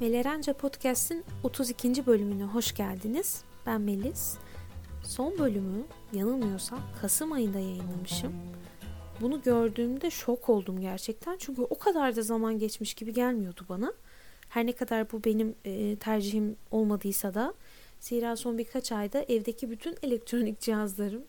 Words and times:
Melerence 0.00 0.52
Podcast'in 0.52 1.24
32. 1.42 2.06
bölümüne 2.06 2.44
hoş 2.44 2.74
geldiniz. 2.74 3.44
Ben 3.66 3.80
Melis. 3.80 4.38
Son 5.04 5.38
bölümü 5.38 5.84
yanılmıyorsam 6.12 6.80
Kasım 7.00 7.32
ayında 7.32 7.58
yayınlamışım. 7.58 8.32
Bunu 9.20 9.42
gördüğümde 9.42 10.10
şok 10.10 10.48
oldum 10.48 10.80
gerçekten. 10.80 11.36
Çünkü 11.38 11.62
o 11.62 11.78
kadar 11.78 12.16
da 12.16 12.22
zaman 12.22 12.58
geçmiş 12.58 12.94
gibi 12.94 13.12
gelmiyordu 13.12 13.66
bana. 13.68 13.92
Her 14.48 14.66
ne 14.66 14.72
kadar 14.72 15.12
bu 15.12 15.24
benim 15.24 15.54
e, 15.64 15.96
tercihim 15.96 16.56
olmadıysa 16.70 17.34
da 17.34 17.54
zira 18.00 18.36
son 18.36 18.58
birkaç 18.58 18.92
ayda 18.92 19.22
evdeki 19.22 19.70
bütün 19.70 19.96
elektronik 20.02 20.60
cihazlarım 20.60 21.22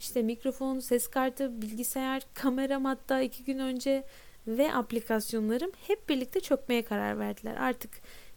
işte 0.00 0.22
mikrofon, 0.22 0.78
ses 0.78 1.08
kartı, 1.08 1.62
bilgisayar, 1.62 2.22
kameram 2.34 2.84
hatta 2.84 3.20
iki 3.20 3.44
gün 3.44 3.58
önce 3.58 4.04
ve 4.48 4.74
aplikasyonlarım 4.74 5.70
hep 5.86 6.08
birlikte 6.08 6.40
çökmeye 6.40 6.82
karar 6.82 7.18
verdiler. 7.18 7.56
Artık 7.56 7.90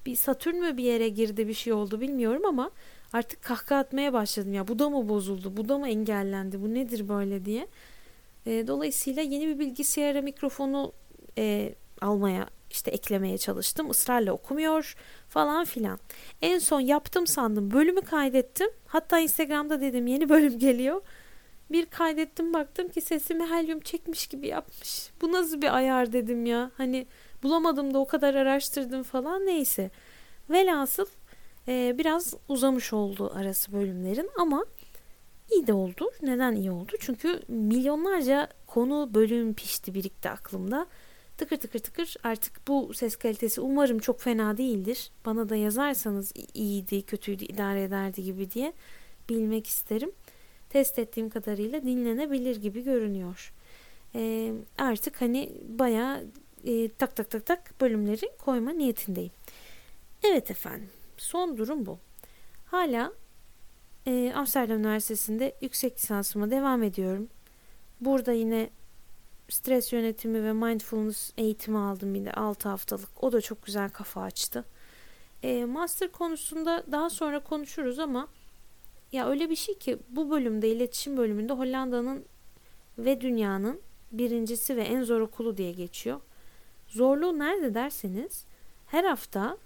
bir 0.05 0.15
Satürn 0.15 0.55
mü 0.55 0.77
bir 0.77 0.83
yere 0.83 1.09
girdi 1.09 1.47
bir 1.47 1.53
şey 1.53 1.73
oldu 1.73 2.01
bilmiyorum 2.01 2.45
ama 2.45 2.71
artık 3.13 3.41
kahkaha 3.41 3.79
atmaya 3.79 4.13
başladım 4.13 4.53
ya 4.53 4.67
bu 4.67 4.79
da 4.79 4.89
mı 4.89 5.09
bozuldu 5.09 5.57
bu 5.57 5.69
da 5.69 5.77
mı 5.77 5.89
engellendi 5.89 6.61
bu 6.61 6.73
nedir 6.73 7.09
böyle 7.09 7.45
diye. 7.45 7.67
E, 8.45 8.67
dolayısıyla 8.67 9.21
yeni 9.21 9.47
bir 9.47 9.59
bilgisayara 9.59 10.21
mikrofonu 10.21 10.93
e, 11.37 11.75
almaya 12.01 12.47
işte 12.71 12.91
eklemeye 12.91 13.37
çalıştım 13.37 13.89
ısrarla 13.89 14.33
okumuyor 14.33 14.95
falan 15.29 15.65
filan. 15.65 15.99
En 16.41 16.59
son 16.59 16.79
yaptım 16.79 17.27
sandım 17.27 17.71
bölümü 17.71 18.01
kaydettim 18.01 18.69
hatta 18.87 19.19
Instagram'da 19.19 19.81
dedim 19.81 20.07
yeni 20.07 20.29
bölüm 20.29 20.59
geliyor. 20.59 21.01
Bir 21.71 21.85
kaydettim 21.85 22.53
baktım 22.53 22.89
ki 22.89 23.01
sesimi 23.01 23.45
helyum 23.47 23.79
çekmiş 23.79 24.27
gibi 24.27 24.47
yapmış. 24.47 25.09
Bu 25.21 25.31
nasıl 25.31 25.61
bir 25.61 25.75
ayar 25.75 26.13
dedim 26.13 26.45
ya. 26.45 26.71
Hani 26.77 27.07
bulamadım 27.43 27.93
da 27.93 27.99
o 27.99 28.07
kadar 28.07 28.35
araştırdım 28.35 29.03
falan 29.03 29.45
neyse. 29.45 29.91
Velhasıl 30.49 31.05
e, 31.67 31.95
biraz 31.97 32.33
uzamış 32.47 32.93
oldu 32.93 33.31
arası 33.35 33.71
bölümlerin 33.71 34.29
ama 34.37 34.65
iyi 35.51 35.67
de 35.67 35.73
oldu. 35.73 36.11
Neden 36.21 36.55
iyi 36.55 36.71
oldu? 36.71 36.91
Çünkü 36.99 37.41
milyonlarca 37.47 38.49
konu 38.67 39.09
bölüm 39.13 39.53
pişti 39.53 39.93
birikti 39.93 40.29
aklımda. 40.29 40.87
Tıkır 41.37 41.57
tıkır 41.57 41.79
tıkır 41.79 42.15
artık 42.23 42.67
bu 42.67 42.93
ses 42.93 43.15
kalitesi 43.15 43.61
umarım 43.61 43.99
çok 43.99 44.19
fena 44.21 44.57
değildir. 44.57 45.11
Bana 45.25 45.49
da 45.49 45.55
yazarsanız 45.55 46.33
iyiydi, 46.53 47.01
kötüydü, 47.01 47.43
idare 47.43 47.83
ederdi 47.83 48.23
gibi 48.23 48.51
diye 48.51 48.73
bilmek 49.29 49.67
isterim 49.67 50.11
test 50.71 50.99
ettiğim 50.99 51.29
kadarıyla 51.29 51.83
dinlenebilir 51.83 52.55
gibi 52.55 52.83
görünüyor. 52.83 53.53
E, 54.15 54.53
artık 54.77 55.21
hani 55.21 55.51
bayağı 55.67 56.25
e, 56.63 56.89
tak 56.89 57.15
tak 57.15 57.29
tak 57.29 57.45
tak 57.45 57.81
bölümleri 57.81 58.31
koyma 58.37 58.71
niyetindeyim. 58.71 59.31
Evet 60.23 60.51
efendim 60.51 60.89
son 61.17 61.57
durum 61.57 61.85
bu. 61.85 61.99
Hala 62.65 63.13
e, 64.07 64.33
Amsterdam 64.35 64.79
Üniversitesi'nde 64.79 65.55
yüksek 65.61 65.97
lisansıma 65.97 66.51
devam 66.51 66.83
ediyorum. 66.83 67.27
Burada 68.01 68.31
yine 68.31 68.69
stres 69.49 69.93
yönetimi 69.93 70.43
ve 70.43 70.53
mindfulness 70.53 71.33
eğitimi 71.37 71.77
aldım 71.77 72.13
bir 72.13 72.25
de 72.25 72.31
6 72.31 72.69
haftalık. 72.69 73.23
O 73.23 73.31
da 73.31 73.41
çok 73.41 73.65
güzel 73.65 73.89
kafa 73.89 74.21
açtı. 74.21 74.65
E, 75.43 75.65
master 75.65 76.11
konusunda 76.11 76.83
daha 76.91 77.09
sonra 77.09 77.39
konuşuruz 77.39 77.99
ama 77.99 78.27
ya 79.11 79.29
öyle 79.29 79.49
bir 79.49 79.55
şey 79.55 79.77
ki 79.77 79.97
bu 80.09 80.29
bölümde 80.31 80.69
iletişim 80.69 81.17
bölümünde 81.17 81.53
Hollanda'nın 81.53 82.25
ve 82.97 83.21
dünyanın 83.21 83.81
birincisi 84.11 84.77
ve 84.77 84.81
en 84.81 85.03
zor 85.03 85.21
okulu 85.21 85.57
diye 85.57 85.71
geçiyor. 85.71 86.21
Zorluğu 86.87 87.39
nerede 87.39 87.73
derseniz 87.73 88.45
her 88.87 89.03
hafta 89.03 89.57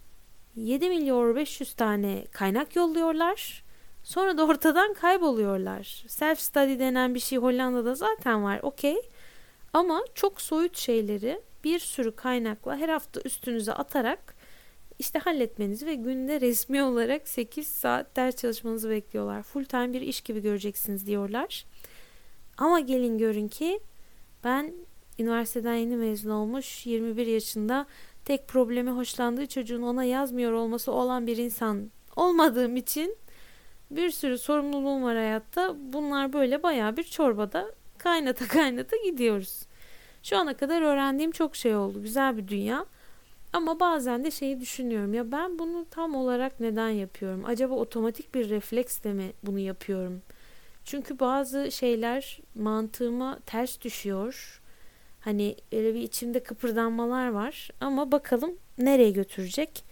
7 0.55 0.89
milyon 0.89 1.35
500 1.35 1.73
tane 1.73 2.25
kaynak 2.31 2.75
yolluyorlar. 2.75 3.63
Sonra 4.03 4.37
da 4.37 4.45
ortadan 4.45 4.93
kayboluyorlar. 4.93 6.03
Self 6.07 6.39
study 6.39 6.79
denen 6.79 7.15
bir 7.15 7.19
şey 7.19 7.37
Hollanda'da 7.37 7.95
zaten 7.95 8.43
var. 8.43 8.59
Okey. 8.63 9.01
Ama 9.73 10.01
çok 10.15 10.41
soyut 10.41 10.77
şeyleri 10.77 11.41
bir 11.63 11.79
sürü 11.79 12.15
kaynakla 12.15 12.77
her 12.77 12.89
hafta 12.89 13.21
üstünüze 13.21 13.73
atarak 13.73 14.35
işte 14.99 15.19
halletmenizi 15.19 15.85
ve 15.85 15.95
günde 15.95 16.41
resmi 16.41 16.83
olarak 16.83 17.27
8 17.27 17.67
saat 17.67 18.15
ders 18.15 18.35
çalışmanızı 18.35 18.89
bekliyorlar. 18.89 19.43
Full 19.43 19.63
time 19.63 19.93
bir 19.93 20.01
iş 20.01 20.21
gibi 20.21 20.41
göreceksiniz 20.41 21.07
diyorlar. 21.07 21.65
Ama 22.57 22.79
gelin 22.79 23.17
görün 23.17 23.47
ki 23.47 23.79
ben 24.43 24.73
üniversiteden 25.19 25.73
yeni 25.73 25.95
mezun 25.95 26.29
olmuş 26.29 26.85
21 26.85 27.27
yaşında 27.27 27.85
tek 28.25 28.47
problemi 28.47 28.91
hoşlandığı 28.91 29.47
çocuğun 29.47 29.81
ona 29.81 30.03
yazmıyor 30.03 30.51
olması 30.51 30.91
olan 30.91 31.27
bir 31.27 31.37
insan 31.37 31.91
olmadığım 32.15 32.75
için 32.75 33.17
bir 33.91 34.11
sürü 34.11 34.37
sorumluluğum 34.37 35.03
var 35.03 35.15
hayatta. 35.15 35.75
Bunlar 35.77 36.33
böyle 36.33 36.63
baya 36.63 36.97
bir 36.97 37.03
çorbada 37.03 37.75
kaynata 37.97 38.47
kaynata 38.47 38.97
gidiyoruz. 38.97 39.65
Şu 40.23 40.37
ana 40.37 40.57
kadar 40.57 40.81
öğrendiğim 40.81 41.31
çok 41.31 41.55
şey 41.55 41.75
oldu. 41.75 42.01
Güzel 42.01 42.37
bir 42.37 42.47
dünya. 42.47 42.85
Ama 43.55 43.79
bazen 43.79 44.23
de 44.23 44.31
şeyi 44.31 44.59
düşünüyorum 44.59 45.13
ya 45.13 45.31
ben 45.31 45.59
bunu 45.59 45.85
tam 45.91 46.15
olarak 46.15 46.59
neden 46.59 46.89
yapıyorum? 46.89 47.45
Acaba 47.45 47.73
otomatik 47.73 48.35
bir 48.35 48.49
refleksle 48.49 49.13
mi 49.13 49.33
bunu 49.43 49.59
yapıyorum? 49.59 50.21
Çünkü 50.85 51.19
bazı 51.19 51.71
şeyler 51.71 52.39
mantığıma 52.55 53.39
ters 53.45 53.81
düşüyor. 53.81 54.61
Hani 55.19 55.55
öyle 55.71 55.93
bir 55.93 55.99
içimde 56.01 56.43
kıpırdanmalar 56.43 57.27
var 57.27 57.69
ama 57.81 58.11
bakalım 58.11 58.57
nereye 58.77 59.11
götürecek 59.11 59.83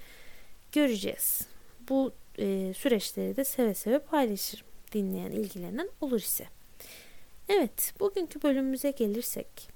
göreceğiz. 0.72 1.48
Bu 1.90 2.14
e, 2.40 2.74
süreçleri 2.74 3.36
de 3.36 3.44
seve 3.44 3.74
seve 3.74 4.00
paylaşırım. 4.00 4.68
Dinleyen, 4.92 5.32
ilgilenen 5.32 5.90
olur 6.02 6.20
ise. 6.20 6.46
Evet, 7.50 7.94
bugünkü 8.00 8.42
bölümümüze 8.42 8.92
gelirsek. 8.92 9.70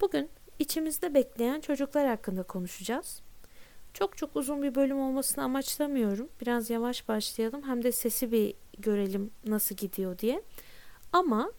Bugün 0.00 0.30
içimizde 0.58 1.14
bekleyen 1.14 1.60
çocuklar 1.60 2.08
hakkında 2.08 2.42
konuşacağız. 2.42 3.22
Çok 3.94 4.16
çok 4.16 4.36
uzun 4.36 4.62
bir 4.62 4.74
bölüm 4.74 5.00
olmasını 5.00 5.44
amaçlamıyorum. 5.44 6.28
Biraz 6.40 6.70
yavaş 6.70 7.08
başlayalım 7.08 7.62
hem 7.62 7.82
de 7.82 7.92
sesi 7.92 8.32
bir 8.32 8.54
görelim 8.78 9.30
nasıl 9.46 9.74
gidiyor 9.74 10.18
diye. 10.18 10.42
Ama 11.12 11.52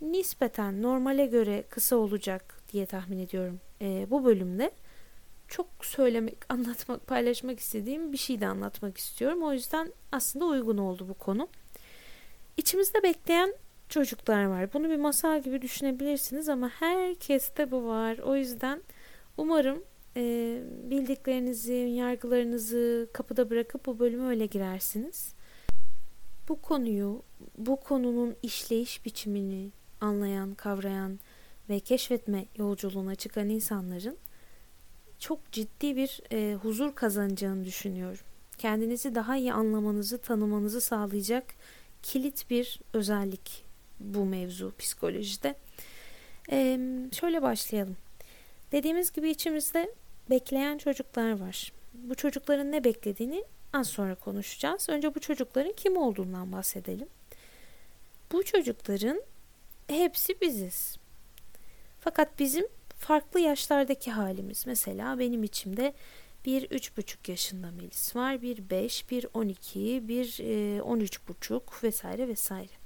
nispeten 0.00 0.82
normale 0.82 1.26
göre 1.26 1.64
kısa 1.70 1.96
olacak 1.96 2.60
diye 2.72 2.86
tahmin 2.86 3.18
ediyorum 3.18 3.60
ee, 3.80 4.06
bu 4.10 4.24
bölümde. 4.24 4.70
Çok 5.48 5.66
söylemek, 5.82 6.36
anlatmak, 6.48 7.06
paylaşmak 7.06 7.60
istediğim 7.60 8.12
bir 8.12 8.18
şey 8.18 8.40
de 8.40 8.46
anlatmak 8.46 8.98
istiyorum. 8.98 9.42
O 9.42 9.52
yüzden 9.52 9.92
aslında 10.12 10.44
uygun 10.44 10.78
oldu 10.78 11.08
bu 11.08 11.14
konu. 11.14 11.48
İçimizde 12.56 13.02
bekleyen 13.02 13.54
çocuklar 13.92 14.44
var. 14.44 14.72
Bunu 14.72 14.90
bir 14.90 14.96
masal 14.96 15.42
gibi 15.42 15.62
düşünebilirsiniz 15.62 16.48
ama 16.48 16.68
herkeste 16.68 17.70
bu 17.70 17.86
var. 17.86 18.18
O 18.18 18.36
yüzden 18.36 18.82
umarım 19.36 19.82
e, 20.16 20.22
bildiklerinizi, 20.90 21.74
yargılarınızı 21.74 23.08
kapıda 23.12 23.50
bırakıp 23.50 23.86
bu 23.86 23.98
bölüme 23.98 24.26
öyle 24.26 24.46
girersiniz. 24.46 25.34
Bu 26.48 26.62
konuyu, 26.62 27.22
bu 27.58 27.76
konunun 27.80 28.36
işleyiş 28.42 29.04
biçimini 29.04 29.70
anlayan, 30.00 30.54
kavrayan 30.54 31.18
ve 31.68 31.80
keşfetme 31.80 32.46
yolculuğuna 32.56 33.14
çıkan 33.14 33.48
insanların 33.48 34.16
çok 35.18 35.52
ciddi 35.52 35.96
bir 35.96 36.20
e, 36.32 36.54
huzur 36.54 36.94
kazanacağını 36.94 37.64
düşünüyorum. 37.64 38.24
Kendinizi 38.58 39.14
daha 39.14 39.36
iyi 39.36 39.52
anlamanızı, 39.52 40.18
tanımanızı 40.18 40.80
sağlayacak 40.80 41.44
kilit 42.02 42.50
bir 42.50 42.80
özellik 42.92 43.71
bu 44.02 44.24
mevzu 44.24 44.72
psikolojide. 44.78 45.54
Ee, 46.50 46.80
şöyle 47.12 47.42
başlayalım. 47.42 47.96
Dediğimiz 48.72 49.12
gibi 49.12 49.30
içimizde 49.30 49.94
bekleyen 50.30 50.78
çocuklar 50.78 51.40
var. 51.40 51.72
Bu 51.94 52.14
çocukların 52.14 52.72
ne 52.72 52.84
beklediğini 52.84 53.44
az 53.72 53.88
sonra 53.88 54.14
konuşacağız. 54.14 54.88
Önce 54.88 55.14
bu 55.14 55.20
çocukların 55.20 55.72
kim 55.72 55.96
olduğundan 55.96 56.52
bahsedelim. 56.52 57.08
Bu 58.32 58.44
çocukların 58.44 59.22
hepsi 59.88 60.40
biziz. 60.40 60.96
Fakat 62.00 62.38
bizim 62.38 62.66
farklı 62.96 63.40
yaşlardaki 63.40 64.10
halimiz. 64.10 64.66
Mesela 64.66 65.18
benim 65.18 65.42
içimde 65.42 65.94
bir 66.44 66.70
üç 66.70 66.96
buçuk 66.96 67.28
yaşında 67.28 67.70
Melis 67.70 68.16
var, 68.16 68.42
bir 68.42 68.70
beş, 68.70 69.10
bir 69.10 69.26
on 69.34 69.48
iki, 69.48 70.08
bir 70.08 70.38
e, 70.40 70.82
on 70.82 71.00
üç 71.00 71.28
buçuk 71.28 71.84
vesaire 71.84 72.28
vesaire 72.28 72.81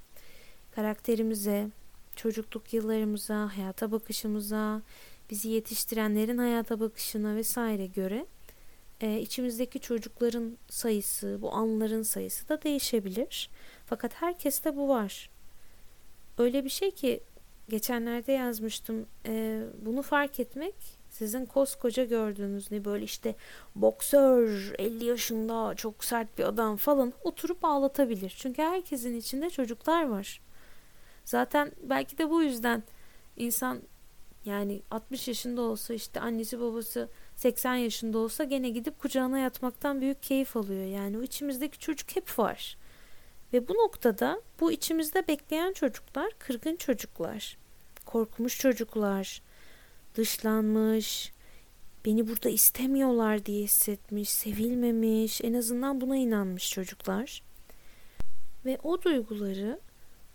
karakterimize, 0.76 1.68
çocukluk 2.16 2.74
yıllarımıza, 2.74 3.56
hayata 3.56 3.92
bakışımıza, 3.92 4.82
bizi 5.30 5.48
yetiştirenlerin 5.48 6.38
hayata 6.38 6.80
bakışına 6.80 7.36
vesaire 7.36 7.86
göre 7.86 8.26
e, 9.00 9.20
içimizdeki 9.20 9.80
çocukların 9.80 10.56
sayısı, 10.68 11.38
bu 11.42 11.52
anların 11.52 12.02
sayısı 12.02 12.48
da 12.48 12.62
değişebilir. 12.62 13.50
Fakat 13.86 14.14
herkeste 14.14 14.76
bu 14.76 14.88
var. 14.88 15.30
Öyle 16.38 16.64
bir 16.64 16.70
şey 16.70 16.90
ki 16.90 17.20
geçenlerde 17.68 18.32
yazmıştım. 18.32 19.06
E, 19.26 19.62
bunu 19.82 20.02
fark 20.02 20.40
etmek 20.40 20.74
Sizin 21.10 21.46
koskoca 21.46 22.04
gördüğünüz 22.04 22.72
ne 22.72 22.84
böyle 22.84 23.04
işte 23.04 23.34
boksör 23.74 24.72
50 24.78 25.04
yaşında 25.04 25.74
çok 25.74 26.04
sert 26.04 26.38
bir 26.38 26.44
adam 26.44 26.76
falan 26.76 27.12
oturup 27.24 27.64
ağlatabilir. 27.64 28.34
Çünkü 28.38 28.62
herkesin 28.62 29.16
içinde 29.16 29.50
çocuklar 29.50 30.08
var. 30.08 30.40
Zaten 31.26 31.72
belki 31.82 32.18
de 32.18 32.30
bu 32.30 32.42
yüzden 32.42 32.82
insan 33.36 33.82
yani 34.44 34.82
60 34.90 35.28
yaşında 35.28 35.60
olsa 35.62 35.94
işte 35.94 36.20
annesi 36.20 36.60
babası 36.60 37.08
80 37.36 37.74
yaşında 37.74 38.18
olsa 38.18 38.44
gene 38.44 38.70
gidip 38.70 38.98
kucağına 38.98 39.38
yatmaktan 39.38 40.00
büyük 40.00 40.22
keyif 40.22 40.56
alıyor. 40.56 40.84
Yani 40.84 41.18
o 41.18 41.22
içimizdeki 41.22 41.78
çocuk 41.78 42.16
hep 42.16 42.38
var. 42.38 42.76
Ve 43.52 43.68
bu 43.68 43.74
noktada 43.74 44.42
bu 44.60 44.72
içimizde 44.72 45.28
bekleyen 45.28 45.72
çocuklar 45.72 46.32
kırgın 46.38 46.76
çocuklar. 46.76 47.58
Korkmuş 48.04 48.58
çocuklar. 48.58 49.42
Dışlanmış. 50.14 51.32
Beni 52.04 52.28
burada 52.28 52.48
istemiyorlar 52.48 53.46
diye 53.46 53.62
hissetmiş, 53.62 54.28
sevilmemiş, 54.28 55.40
en 55.40 55.54
azından 55.54 56.00
buna 56.00 56.16
inanmış 56.16 56.70
çocuklar. 56.70 57.42
Ve 58.64 58.78
o 58.82 59.02
duyguları 59.02 59.80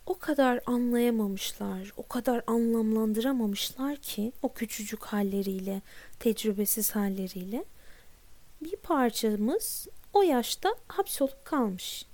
o 0.06 0.18
kadar 0.18 0.60
anlayamamışlar, 0.66 1.94
o 1.98 2.08
kadar 2.08 2.44
anlamlandıramamışlar 2.48 3.96
ki 3.96 4.32
o 4.42 4.54
küçücük 4.54 5.04
halleriyle, 5.04 5.82
tecrübesiz 6.20 6.92
halleriyle 6.92 7.66
bir 8.62 8.76
parçamız 8.76 9.88
o 10.14 10.22
yaşta 10.22 10.76
hapsolup 10.88 11.46
kalmış. 11.46 12.06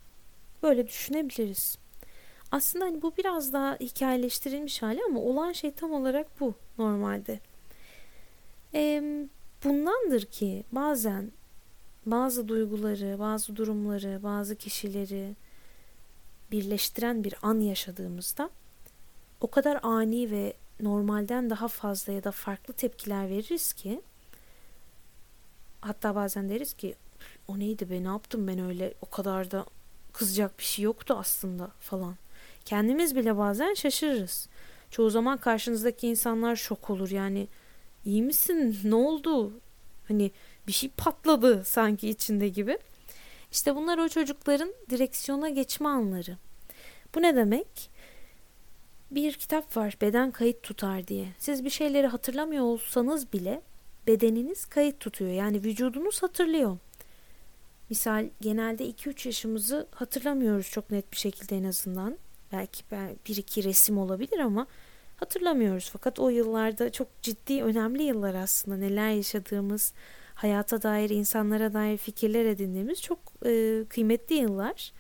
Böyle 0.64 0.88
düşünebiliriz. 0.88 1.78
Aslında 2.52 2.86
hani 2.86 3.02
bu 3.02 3.14
biraz 3.18 3.54
daha 3.54 3.76
hikayeleştirilmiş 3.76 4.82
hali 4.82 5.00
ama 5.10 5.20
olan 5.20 5.52
şey 5.52 5.72
tam 5.72 5.92
olarak 5.92 6.40
bu 6.40 6.54
normalde. 6.78 7.40
E, 8.74 9.04
bundandır 9.64 10.26
ki 10.26 10.64
bazen 10.72 11.32
bazı 12.06 12.48
duyguları, 12.48 13.20
bazı 13.20 13.56
durumları, 13.56 14.24
bazı 14.24 14.56
kişileri 14.56 15.36
birleştiren 16.52 17.24
bir 17.24 17.34
an 17.42 17.60
yaşadığımızda 17.60 18.50
o 19.42 19.48
kadar 19.48 19.80
ani 19.84 20.32
ve 20.32 20.54
normalden 20.80 21.50
daha 21.50 21.68
fazla 21.68 22.14
ya 22.14 22.24
da 22.24 22.32
farklı 22.32 22.74
tepkiler 22.74 23.30
veririz 23.30 23.74
ki 23.74 24.02
hatta 25.82 26.16
bazen 26.16 26.50
deriz 26.50 26.74
ki 26.74 26.96
o 27.48 27.60
neydi 27.60 27.90
be 27.90 28.04
ne 28.04 28.08
yaptım 28.08 28.48
ben 28.48 28.60
öyle 28.60 28.94
o 29.02 29.10
kadar 29.10 29.52
da 29.52 29.66
kızacak 30.14 30.60
bir 30.60 30.64
şey 30.64 30.86
yoktu 30.86 31.16
aslında 31.20 31.72
falan. 31.80 32.16
Kendimiz 32.66 33.16
bile 33.16 33.38
bazen 33.38 33.74
şaşırırız. 33.74 34.50
Çoğu 34.92 35.10
zaman 35.10 35.38
karşınızdaki 35.38 36.08
insanlar 36.08 36.56
şok 36.56 36.90
olur 36.90 37.10
yani 37.10 37.48
iyi 38.06 38.24
misin 38.24 38.80
ne 38.84 38.96
oldu 38.96 39.52
hani 40.08 40.32
bir 40.68 40.72
şey 40.72 40.90
patladı 40.90 41.64
sanki 41.66 42.10
içinde 42.10 42.50
gibi. 42.50 42.78
İşte 43.58 43.76
bunlar 43.76 43.98
o 43.98 44.10
çocukların 44.10 44.74
direksiyona 44.90 45.50
geçme 45.50 45.90
anları. 45.90 46.38
Bu 47.16 47.22
ne 47.22 47.36
demek? 47.36 47.90
Bir 49.12 49.34
kitap 49.34 49.78
var 49.78 49.98
beden 50.02 50.32
kayıt 50.32 50.64
tutar 50.64 51.08
diye. 51.08 51.28
Siz 51.40 51.66
bir 51.66 51.70
şeyleri 51.70 52.08
hatırlamıyor 52.08 52.64
olsanız 52.64 53.34
bile 53.34 53.62
bedeniniz 54.08 54.66
kayıt 54.66 55.00
tutuyor. 55.00 55.32
Yani 55.32 55.64
vücudunuz 55.64 56.24
hatırlıyor. 56.24 56.78
Misal 57.90 58.30
genelde 58.42 58.90
2-3 58.90 59.28
yaşımızı 59.28 59.88
hatırlamıyoruz 59.92 60.70
çok 60.70 60.92
net 60.92 61.12
bir 61.12 61.18
şekilde 61.18 61.58
en 61.58 61.64
azından. 61.64 62.18
Belki 62.52 62.84
bir 63.28 63.36
iki 63.36 63.64
resim 63.64 63.98
olabilir 63.98 64.40
ama 64.40 64.68
hatırlamıyoruz. 65.18 65.90
Fakat 65.94 66.20
o 66.20 66.30
yıllarda 66.30 66.92
çok 66.92 67.22
ciddi 67.22 67.64
önemli 67.64 68.04
yıllar 68.04 68.36
aslında 68.36 68.78
neler 68.78 69.10
yaşadığımız, 69.10 69.94
hayata 70.38 70.82
dair, 70.82 71.10
insanlara 71.10 71.74
dair 71.74 71.98
fikirler 71.98 72.46
edindiğimiz 72.46 73.02
çok 73.02 73.20
e, 73.46 73.84
kıymetli 73.90 74.36
yıllar. 74.36 74.94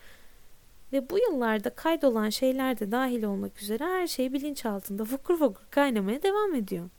Ve 0.94 1.10
bu 1.10 1.20
yıllarda 1.20 1.70
kaydolan 1.70 2.30
şeyler 2.30 2.80
de 2.80 2.92
dahil 2.92 3.24
olmak 3.24 3.62
üzere 3.62 3.84
her 3.84 4.08
şey 4.08 4.34
bilinçaltında 4.34 5.06
fokur 5.06 5.40
fokur 5.40 5.64
kaynamaya 5.72 6.24
devam 6.24 6.56
ediyor. 6.56 6.90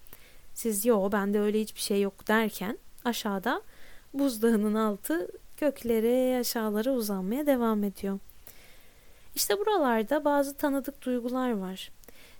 Siz 0.55 0.87
yo 0.87 1.13
bende 1.13 1.41
öyle 1.41 1.61
hiçbir 1.61 1.81
şey 1.81 2.01
yok 2.01 2.29
derken 2.29 2.79
aşağıda 3.05 3.63
buzdağının 4.15 4.75
altı 4.75 5.29
göklere 5.57 6.39
aşağılara 6.39 6.91
uzanmaya 6.91 7.47
devam 7.47 7.85
ediyor. 7.85 8.19
İşte 9.35 9.59
buralarda 9.59 10.25
bazı 10.25 10.57
tanıdık 10.57 11.03
duygular 11.03 11.51
var. 11.51 11.91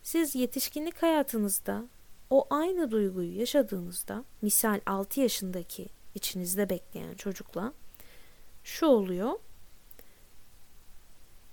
Siz 0.03 0.35
yetişkinlik 0.35 1.03
hayatınızda 1.03 1.85
o 2.31 2.47
aynı 2.51 2.91
duyguyu 2.91 3.39
yaşadığınızda 3.39 4.25
misal 4.43 4.81
6 4.87 5.21
yaşındaki 5.21 5.89
içinizde 6.15 6.71
bekleyen 6.71 7.15
çocukla 7.15 7.73
şu 8.65 8.87
oluyor. 8.87 9.33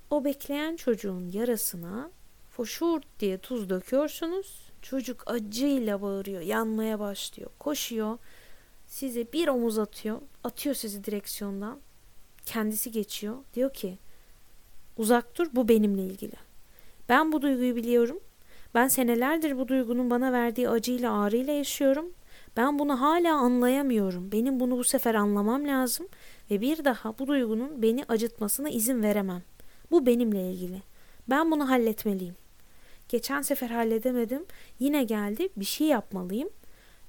O 0.09 0.25
bekleyen 0.25 0.75
çocuğun 0.75 1.29
yarasına 1.29 2.11
foşur 2.49 3.01
diye 3.19 3.37
tuz 3.37 3.69
döküyorsunuz. 3.69 4.71
Çocuk 4.81 5.23
acıyla 5.25 6.01
bağırıyor, 6.01 6.41
yanmaya 6.41 6.99
başlıyor, 6.99 7.49
koşuyor. 7.59 8.17
Size 8.87 9.33
bir 9.33 9.47
omuz 9.47 9.79
atıyor, 9.79 10.21
atıyor 10.43 10.75
sizi 10.75 11.03
direksiyondan. 11.03 11.79
Kendisi 12.45 12.91
geçiyor. 12.91 13.37
Diyor 13.53 13.73
ki 13.73 13.97
uzak 14.97 15.37
dur 15.37 15.47
bu 15.53 15.67
benimle 15.67 16.03
ilgili. 16.03 16.35
Ben 17.09 17.31
bu 17.31 17.41
duyguyu 17.41 17.75
biliyorum. 17.75 18.19
Ben 18.75 18.87
senelerdir 18.87 19.57
bu 19.57 19.67
duygunun 19.67 20.09
bana 20.09 20.31
verdiği 20.31 20.69
acıyla 20.69 21.21
ağrıyla 21.21 21.53
yaşıyorum. 21.53 22.13
Ben 22.57 22.79
bunu 22.79 23.01
hala 23.01 23.35
anlayamıyorum. 23.35 24.31
Benim 24.31 24.59
bunu 24.59 24.77
bu 24.77 24.83
sefer 24.83 25.15
anlamam 25.15 25.67
lazım 25.67 26.07
ve 26.51 26.61
bir 26.61 26.85
daha 26.85 27.19
bu 27.19 27.27
duygunun 27.27 27.81
beni 27.81 28.05
acıtmasına 28.07 28.69
izin 28.69 29.03
veremem. 29.03 29.43
Bu 29.91 30.05
benimle 30.05 30.51
ilgili. 30.51 30.81
Ben 31.29 31.51
bunu 31.51 31.69
halletmeliyim. 31.69 32.35
Geçen 33.09 33.41
sefer 33.41 33.69
halledemedim. 33.69 34.45
Yine 34.79 35.03
geldi. 35.03 35.49
Bir 35.57 35.65
şey 35.65 35.87
yapmalıyım 35.87 36.49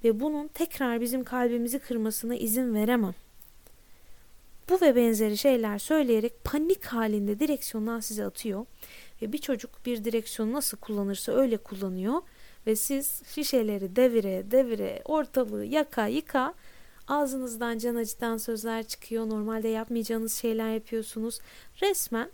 ve 0.05 0.21
bunun 0.21 0.49
tekrar 0.49 1.01
bizim 1.01 1.25
kalbimizi 1.25 1.79
kırmasına 1.79 2.35
izin 2.35 2.75
veremem. 2.75 3.15
Bu 4.69 4.81
ve 4.81 4.97
benzeri 4.97 5.37
şeyler 5.37 5.79
söyleyerek 5.79 6.45
panik 6.45 6.85
halinde 6.85 7.41
direksiyondan 7.41 8.01
size 8.01 8.25
atıyor 8.25 8.67
ve 9.23 9.33
bir 9.33 9.39
çocuk 9.39 9.87
bir 9.87 10.05
direksiyonu 10.05 10.53
nasıl 10.53 10.77
kullanırsa 10.77 11.33
öyle 11.33 11.57
kullanıyor 11.57 12.23
ve 12.67 12.77
siz 12.77 13.23
şişeleri 13.35 13.97
devire 13.97 14.51
devire 14.51 15.03
ortalığı 15.05 15.65
yaka 15.65 16.07
yıka 16.07 16.55
ağzınızdan 17.09 17.79
can 17.79 17.95
acıtan 17.95 18.37
sözler 18.37 18.83
çıkıyor. 18.83 19.29
Normalde 19.29 19.69
yapmayacağınız 19.69 20.35
şeyler 20.35 20.71
yapıyorsunuz. 20.71 21.39
Resmen 21.83 22.31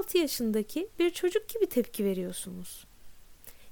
6 0.00 0.18
yaşındaki 0.18 0.88
bir 0.98 1.10
çocuk 1.10 1.48
gibi 1.48 1.66
tepki 1.66 2.04
veriyorsunuz. 2.04 2.86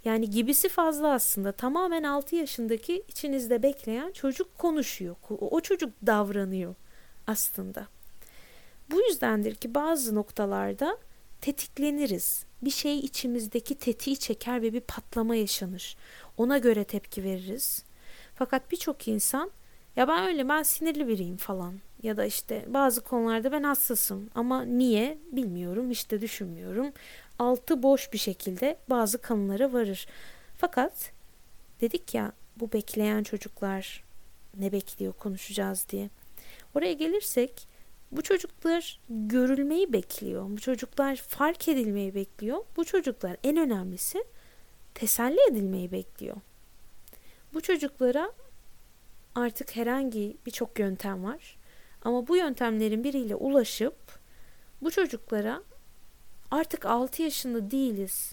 Yani 0.05 0.31
gibisi 0.31 0.69
fazla 0.69 1.13
aslında. 1.13 1.53
Tamamen 1.53 2.03
6 2.03 2.37
yaşındaki 2.37 3.03
içinizde 3.09 3.63
bekleyen 3.63 4.13
çocuk 4.13 4.59
konuşuyor. 4.59 5.17
O 5.31 5.61
çocuk 5.61 5.93
davranıyor 6.07 6.75
aslında. 7.27 7.87
Bu 8.91 9.01
yüzdendir 9.01 9.55
ki 9.55 9.75
bazı 9.75 10.15
noktalarda 10.15 10.99
tetikleniriz. 11.47 12.45
Bir 12.63 12.71
şey 12.71 12.99
içimizdeki 12.99 13.75
tetiği 13.75 14.17
çeker 14.17 14.63
ve 14.63 14.73
bir 14.73 14.81
patlama 14.81 15.37
yaşanır. 15.37 15.97
Ona 16.37 16.59
göre 16.59 16.85
tepki 16.85 17.25
veririz. 17.25 17.85
Fakat 18.35 18.71
birçok 18.71 19.09
insan 19.09 19.51
ya 19.97 20.09
ben 20.09 20.27
öyle 20.27 20.49
ben 20.49 20.63
sinirli 20.63 21.09
biriyim 21.09 21.37
falan 21.37 21.75
ya 22.03 22.17
da 22.17 22.25
işte 22.25 22.65
bazı 22.69 23.01
konularda 23.01 23.53
ben 23.53 23.63
hassasım 23.63 24.31
ama 24.35 24.65
niye 24.65 25.19
bilmiyorum 25.33 25.91
işte 25.91 26.21
düşünmüyorum. 26.21 26.93
Altı 27.39 27.83
boş 27.83 28.13
bir 28.13 28.19
şekilde 28.19 28.79
bazı 28.91 29.19
kanılara 29.19 29.73
varır. 29.73 30.07
Fakat 30.59 31.13
dedik 31.81 32.15
ya 32.15 32.33
bu 32.57 32.73
bekleyen 32.73 33.23
çocuklar 33.23 34.05
ne 34.59 34.73
bekliyor 34.73 35.13
konuşacağız 35.13 35.87
diye. 35.89 36.11
Oraya 36.75 36.93
gelirsek 36.93 37.69
bu 38.13 38.23
çocuklar 38.23 39.01
görülmeyi 39.09 39.93
bekliyor. 39.93 40.47
Bu 40.51 40.61
çocuklar 40.61 41.17
fark 41.17 41.69
edilmeyi 41.69 42.15
bekliyor. 42.15 42.59
Bu 42.77 42.85
çocuklar 42.85 43.37
en 43.45 43.57
önemlisi 43.57 44.25
teselli 44.95 45.39
edilmeyi 45.51 45.93
bekliyor. 45.93 46.37
Bu 47.55 47.61
çocuklara 47.61 48.33
artık 49.35 49.77
herhangi 49.77 50.37
birçok 50.47 50.79
yöntem 50.79 51.25
var. 51.25 51.57
Ama 52.03 52.29
bu 52.29 52.37
yöntemlerin 52.37 53.05
biriyle 53.05 53.35
ulaşıp 53.35 53.97
bu 54.83 54.91
çocuklara 54.91 55.63
artık 56.51 56.87
6 56.87 57.23
yaşında 57.23 57.71
değiliz. 57.71 58.33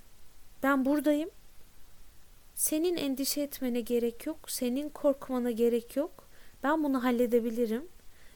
Ben 0.64 0.86
buradayım. 0.86 1.30
Senin 2.56 2.98
endişe 2.98 3.42
etmene 3.42 3.82
gerek 3.82 4.26
yok. 4.26 4.52
Senin 4.52 4.90
korkmana 4.90 5.52
gerek 5.52 5.96
yok. 5.96 6.28
Ben 6.64 6.84
bunu 6.84 7.04
halledebilirim. 7.04 7.88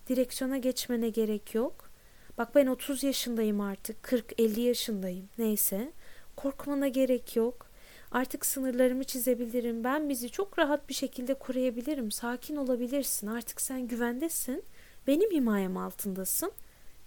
Direksiyona 0.09 0.57
geçmene 0.57 1.09
gerek 1.09 1.55
yok. 1.55 1.89
Bak 2.37 2.55
ben 2.55 2.67
30 2.67 3.03
yaşındayım 3.03 3.61
artık. 3.61 4.03
40-50 4.03 4.59
yaşındayım. 4.59 5.29
Neyse. 5.37 5.91
Korkmana 6.35 6.87
gerek 6.87 7.35
yok. 7.35 7.67
Artık 8.11 8.45
sınırlarımı 8.45 9.03
çizebilirim. 9.03 9.83
Ben 9.83 10.09
bizi 10.09 10.29
çok 10.29 10.59
rahat 10.59 10.89
bir 10.89 10.93
şekilde 10.93 11.33
koruyabilirim. 11.33 12.11
Sakin 12.11 12.55
olabilirsin. 12.55 13.27
Artık 13.27 13.61
sen 13.61 13.87
güvendesin. 13.87 14.63
Benim 15.07 15.31
himayem 15.31 15.77
altındasın. 15.77 16.51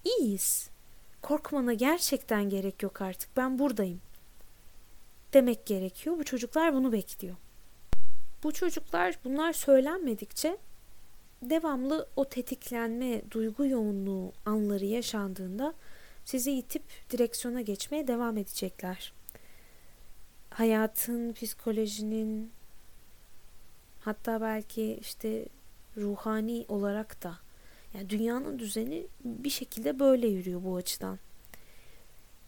İyiyiz. 0.04 0.71
Korkmana 1.23 1.73
gerçekten 1.73 2.49
gerek 2.49 2.83
yok 2.83 3.02
artık. 3.02 3.37
Ben 3.37 3.59
buradayım. 3.59 4.00
Demek 5.33 5.66
gerekiyor. 5.66 6.19
Bu 6.19 6.25
çocuklar 6.25 6.75
bunu 6.75 6.92
bekliyor. 6.92 7.37
Bu 8.42 8.52
çocuklar 8.52 9.19
bunlar 9.25 9.52
söylenmedikçe 9.52 10.57
devamlı 11.42 12.09
o 12.16 12.25
tetiklenme, 12.25 13.23
duygu 13.30 13.66
yoğunluğu 13.66 14.32
anları 14.47 14.85
yaşandığında 14.85 15.75
sizi 16.25 16.52
itip 16.52 16.82
direksiyona 17.11 17.61
geçmeye 17.61 18.09
devam 18.09 18.38
edecekler. 18.38 19.12
Hayatın, 20.50 21.32
psikolojinin 21.32 22.50
hatta 24.00 24.40
belki 24.40 24.99
işte 25.00 25.47
ruhani 25.97 26.64
olarak 26.68 27.23
da 27.23 27.38
yani 27.94 28.11
dünyanın 28.11 28.59
düzeni 28.59 29.06
bir 29.25 29.50
şekilde 29.50 29.99
böyle 29.99 30.26
yürüyor 30.26 30.64
bu 30.64 30.76
açıdan. 30.76 31.18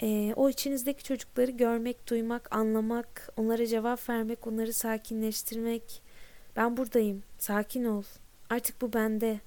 Ee, 0.02 0.32
o 0.36 0.48
içinizdeki 0.48 1.04
çocukları 1.04 1.50
görmek, 1.50 2.08
duymak, 2.08 2.56
anlamak, 2.56 3.32
onlara 3.36 3.66
cevap 3.66 4.08
vermek, 4.08 4.46
onları 4.46 4.72
sakinleştirmek. 4.72 6.02
Ben 6.56 6.76
buradayım, 6.76 7.22
sakin 7.38 7.84
ol. 7.84 8.02
Artık 8.52 8.80
bu 8.80 8.92
bende. 8.92 9.40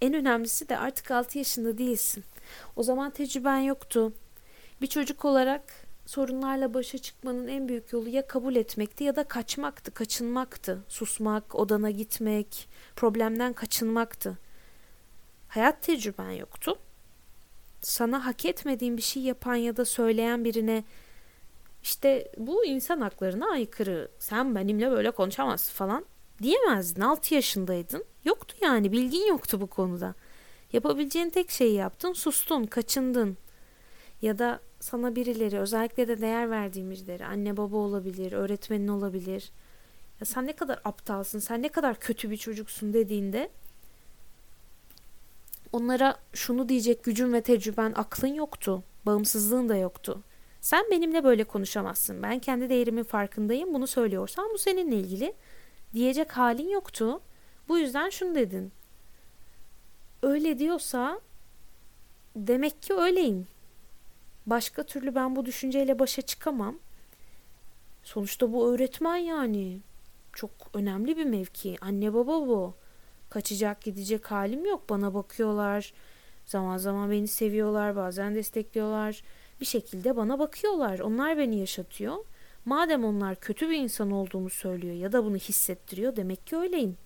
En 0.00 0.14
önemlisi 0.14 0.68
de 0.68 0.78
artık 0.78 1.10
6 1.10 1.38
yaşında 1.38 1.78
değilsin. 1.78 2.24
O 2.76 2.82
zaman 2.82 3.10
tecrüben 3.10 3.58
yoktu. 3.58 4.12
Bir 4.82 4.86
çocuk 4.86 5.24
olarak 5.24 5.62
sorunlarla 6.06 6.74
başa 6.74 6.98
çıkmanın 6.98 7.48
en 7.48 7.68
büyük 7.68 7.92
yolu 7.92 8.08
ya 8.08 8.26
kabul 8.26 8.56
etmekti 8.56 9.04
ya 9.04 9.16
da 9.16 9.24
kaçmaktı, 9.24 9.94
kaçınmaktı. 9.94 10.78
Susmak, 10.88 11.54
odana 11.54 11.90
gitmek, 11.90 12.68
problemden 12.96 13.52
kaçınmaktı. 13.52 14.38
Hayat 15.48 15.82
tecrüben 15.82 16.30
yoktu. 16.30 16.78
Sana 17.82 18.26
hak 18.26 18.44
etmediğin 18.44 18.96
bir 18.96 19.02
şey 19.02 19.22
yapan 19.22 19.54
ya 19.54 19.76
da 19.76 19.84
söyleyen 19.84 20.44
birine 20.44 20.84
işte 21.82 22.32
bu 22.36 22.64
insan 22.64 23.00
haklarına 23.00 23.50
aykırı. 23.50 24.10
Sen 24.18 24.54
benimle 24.54 24.90
böyle 24.90 25.10
konuşamazsın 25.10 25.72
falan 25.72 26.04
diyemezdin. 26.42 27.00
6 27.00 27.34
yaşındaydın. 27.34 28.04
Yoktu 28.24 28.56
yani 28.62 28.92
bilgin 28.92 29.28
yoktu 29.28 29.60
bu 29.60 29.66
konuda. 29.66 30.14
Yapabileceğin 30.72 31.30
tek 31.30 31.50
şeyi 31.50 31.74
yaptın, 31.74 32.12
sustun, 32.12 32.64
kaçındın. 32.64 33.36
Ya 34.22 34.38
da 34.38 34.60
sana 34.80 35.16
birileri, 35.16 35.58
özellikle 35.58 36.08
de 36.08 36.20
değer 36.20 36.50
verdiğin 36.50 36.90
birileri, 36.90 37.26
anne 37.26 37.56
baba 37.56 37.76
olabilir, 37.76 38.32
öğretmenin 38.32 38.88
olabilir. 38.88 39.50
Ya 40.20 40.24
sen 40.26 40.46
ne 40.46 40.52
kadar 40.52 40.80
aptalsın, 40.84 41.38
sen 41.38 41.62
ne 41.62 41.68
kadar 41.68 42.00
kötü 42.00 42.30
bir 42.30 42.36
çocuksun 42.36 42.92
dediğinde 42.92 43.50
onlara 45.72 46.16
şunu 46.32 46.68
diyecek 46.68 47.04
gücün 47.04 47.32
ve 47.32 47.40
tecrüben, 47.40 47.92
aklın 47.96 48.34
yoktu. 48.34 48.82
Bağımsızlığın 49.06 49.68
da 49.68 49.76
yoktu. 49.76 50.22
Sen 50.60 50.84
benimle 50.90 51.24
böyle 51.24 51.44
konuşamazsın. 51.44 52.22
Ben 52.22 52.38
kendi 52.38 52.68
değerimin 52.68 53.04
farkındayım. 53.04 53.74
Bunu 53.74 53.86
söylüyorsan 53.86 54.50
bu 54.54 54.58
seninle 54.58 54.96
ilgili 54.96 55.34
diyecek 55.94 56.32
halin 56.32 56.68
yoktu. 56.68 57.20
Bu 57.68 57.78
yüzden 57.78 58.10
şunu 58.10 58.34
dedin. 58.34 58.72
Öyle 60.22 60.58
diyorsa 60.58 61.20
demek 62.36 62.82
ki 62.82 62.94
öyleyim. 62.94 63.46
Başka 64.46 64.82
türlü 64.82 65.14
ben 65.14 65.36
bu 65.36 65.46
düşünceyle 65.46 65.98
başa 65.98 66.22
çıkamam. 66.22 66.78
Sonuçta 68.02 68.52
bu 68.52 68.74
öğretmen 68.74 69.16
yani. 69.16 69.80
Çok 70.32 70.50
önemli 70.74 71.16
bir 71.16 71.24
mevki. 71.24 71.76
Anne 71.80 72.14
baba 72.14 72.46
bu. 72.46 72.74
Kaçacak 73.30 73.82
gidecek 73.82 74.30
halim 74.30 74.66
yok. 74.66 74.90
Bana 74.90 75.14
bakıyorlar. 75.14 75.92
Zaman 76.46 76.76
zaman 76.76 77.10
beni 77.10 77.28
seviyorlar. 77.28 77.96
Bazen 77.96 78.34
destekliyorlar. 78.34 79.22
Bir 79.60 79.66
şekilde 79.66 80.16
bana 80.16 80.38
bakıyorlar. 80.38 80.98
Onlar 80.98 81.38
beni 81.38 81.58
yaşatıyor. 81.58 82.16
Madem 82.64 83.04
onlar 83.04 83.36
kötü 83.36 83.70
bir 83.70 83.76
insan 83.76 84.10
olduğumu 84.10 84.50
söylüyor 84.50 84.94
ya 84.94 85.12
da 85.12 85.24
bunu 85.24 85.36
hissettiriyor 85.36 86.16
demek 86.16 86.46
ki 86.46 86.56
öyleyim. 86.56 86.96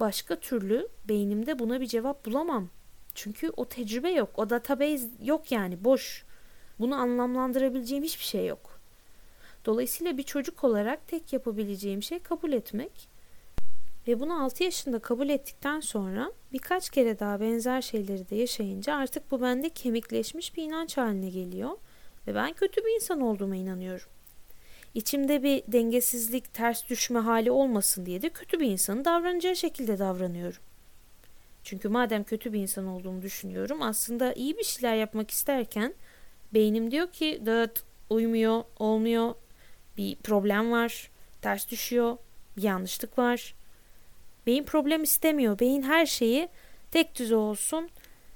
Başka 0.00 0.36
türlü 0.36 0.88
beynimde 1.08 1.58
buna 1.58 1.80
bir 1.80 1.86
cevap 1.86 2.26
bulamam. 2.26 2.68
Çünkü 3.14 3.50
o 3.56 3.64
tecrübe 3.64 4.10
yok. 4.10 4.30
O 4.34 4.50
database 4.50 5.08
yok 5.22 5.52
yani 5.52 5.84
boş. 5.84 6.24
Bunu 6.78 6.94
anlamlandırabileceğim 6.94 8.04
hiçbir 8.04 8.24
şey 8.24 8.46
yok. 8.46 8.80
Dolayısıyla 9.64 10.18
bir 10.18 10.22
çocuk 10.22 10.64
olarak 10.64 11.08
tek 11.08 11.32
yapabileceğim 11.32 12.02
şey 12.02 12.18
kabul 12.18 12.52
etmek. 12.52 13.08
Ve 14.08 14.20
bunu 14.20 14.44
6 14.44 14.64
yaşında 14.64 14.98
kabul 14.98 15.28
ettikten 15.28 15.80
sonra 15.80 16.32
birkaç 16.52 16.90
kere 16.90 17.18
daha 17.18 17.40
benzer 17.40 17.82
şeyleri 17.82 18.30
de 18.30 18.36
yaşayınca 18.36 18.94
artık 18.94 19.30
bu 19.30 19.42
bende 19.42 19.68
kemikleşmiş 19.68 20.56
bir 20.56 20.62
inanç 20.62 20.96
haline 20.96 21.30
geliyor. 21.30 21.70
Ve 22.26 22.34
ben 22.34 22.52
kötü 22.52 22.84
bir 22.84 22.94
insan 22.94 23.20
olduğuma 23.20 23.56
inanıyorum. 23.56 24.08
İçimde 24.94 25.42
bir 25.42 25.62
dengesizlik, 25.68 26.54
ters 26.54 26.88
düşme 26.88 27.18
hali 27.18 27.50
olmasın 27.50 28.06
diye 28.06 28.22
de 28.22 28.28
kötü 28.28 28.60
bir 28.60 28.66
insanın 28.66 29.04
davranacağı 29.04 29.56
şekilde 29.56 29.98
davranıyorum. 29.98 30.62
Çünkü 31.64 31.88
madem 31.88 32.24
kötü 32.24 32.52
bir 32.52 32.60
insan 32.60 32.86
olduğumu 32.86 33.22
düşünüyorum 33.22 33.82
aslında 33.82 34.32
iyi 34.32 34.58
bir 34.58 34.64
şeyler 34.64 34.94
yapmak 34.94 35.30
isterken 35.30 35.94
beynim 36.54 36.90
diyor 36.90 37.12
ki 37.12 37.42
dağıt 37.46 37.82
uymuyor, 38.10 38.64
olmuyor, 38.78 39.34
bir 39.96 40.16
problem 40.16 40.72
var, 40.72 41.10
ters 41.42 41.70
düşüyor, 41.70 42.16
bir 42.56 42.62
yanlışlık 42.62 43.18
var. 43.18 43.54
Beyin 44.46 44.64
problem 44.64 45.02
istemiyor. 45.02 45.58
Beyin 45.58 45.82
her 45.82 46.06
şeyi 46.06 46.48
tek 46.90 47.18
düze 47.18 47.36
olsun, 47.36 47.90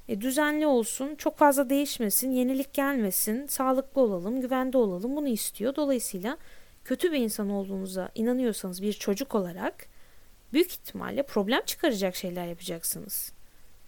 e, 0.09 0.21
düzenli 0.21 0.67
olsun, 0.67 1.15
çok 1.15 1.37
fazla 1.37 1.71
değişmesin, 1.71 2.31
yenilik 2.31 2.75
gelmesin, 2.75 3.47
sağlıklı 3.47 4.00
olalım, 4.00 4.41
güvende 4.41 4.79
olalım 4.79 5.17
bunu 5.17 5.29
istiyor. 5.29 5.75
Dolayısıyla 5.77 6.38
kötü 6.85 7.12
bir 7.12 7.19
insan 7.19 7.50
olduğunuza 7.50 8.09
inanıyorsanız 8.15 8.83
bir 8.83 8.93
çocuk 8.93 9.35
olarak 9.35 9.87
büyük 10.53 10.73
ihtimalle 10.73 11.23
problem 11.23 11.61
çıkaracak 11.67 12.17
şeyler 12.17 12.47
yapacaksınız. 12.47 13.33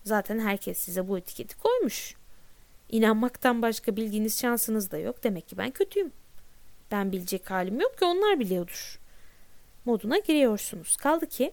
Zaten 0.05 0.39
herkes 0.39 0.79
size 0.79 1.09
bu 1.09 1.19
etiketi 1.19 1.59
koymuş. 1.59 2.15
İnanmaktan 2.89 3.62
başka 3.62 3.97
bildiğiniz 3.97 4.41
şansınız 4.41 4.91
da 4.91 4.99
yok. 4.99 5.25
Demek 5.25 5.49
ki 5.49 5.59
ben 5.59 5.71
kötüyüm. 5.71 6.12
Ben 6.91 7.12
bilecek 7.12 7.50
halim 7.50 7.81
yok 7.81 7.99
ki 7.99 8.05
onlar 8.05 8.41
biliyordur. 8.41 9.00
Moduna 9.85 10.19
giriyorsunuz. 10.19 10.97
Kaldı 10.97 11.27
ki 11.27 11.53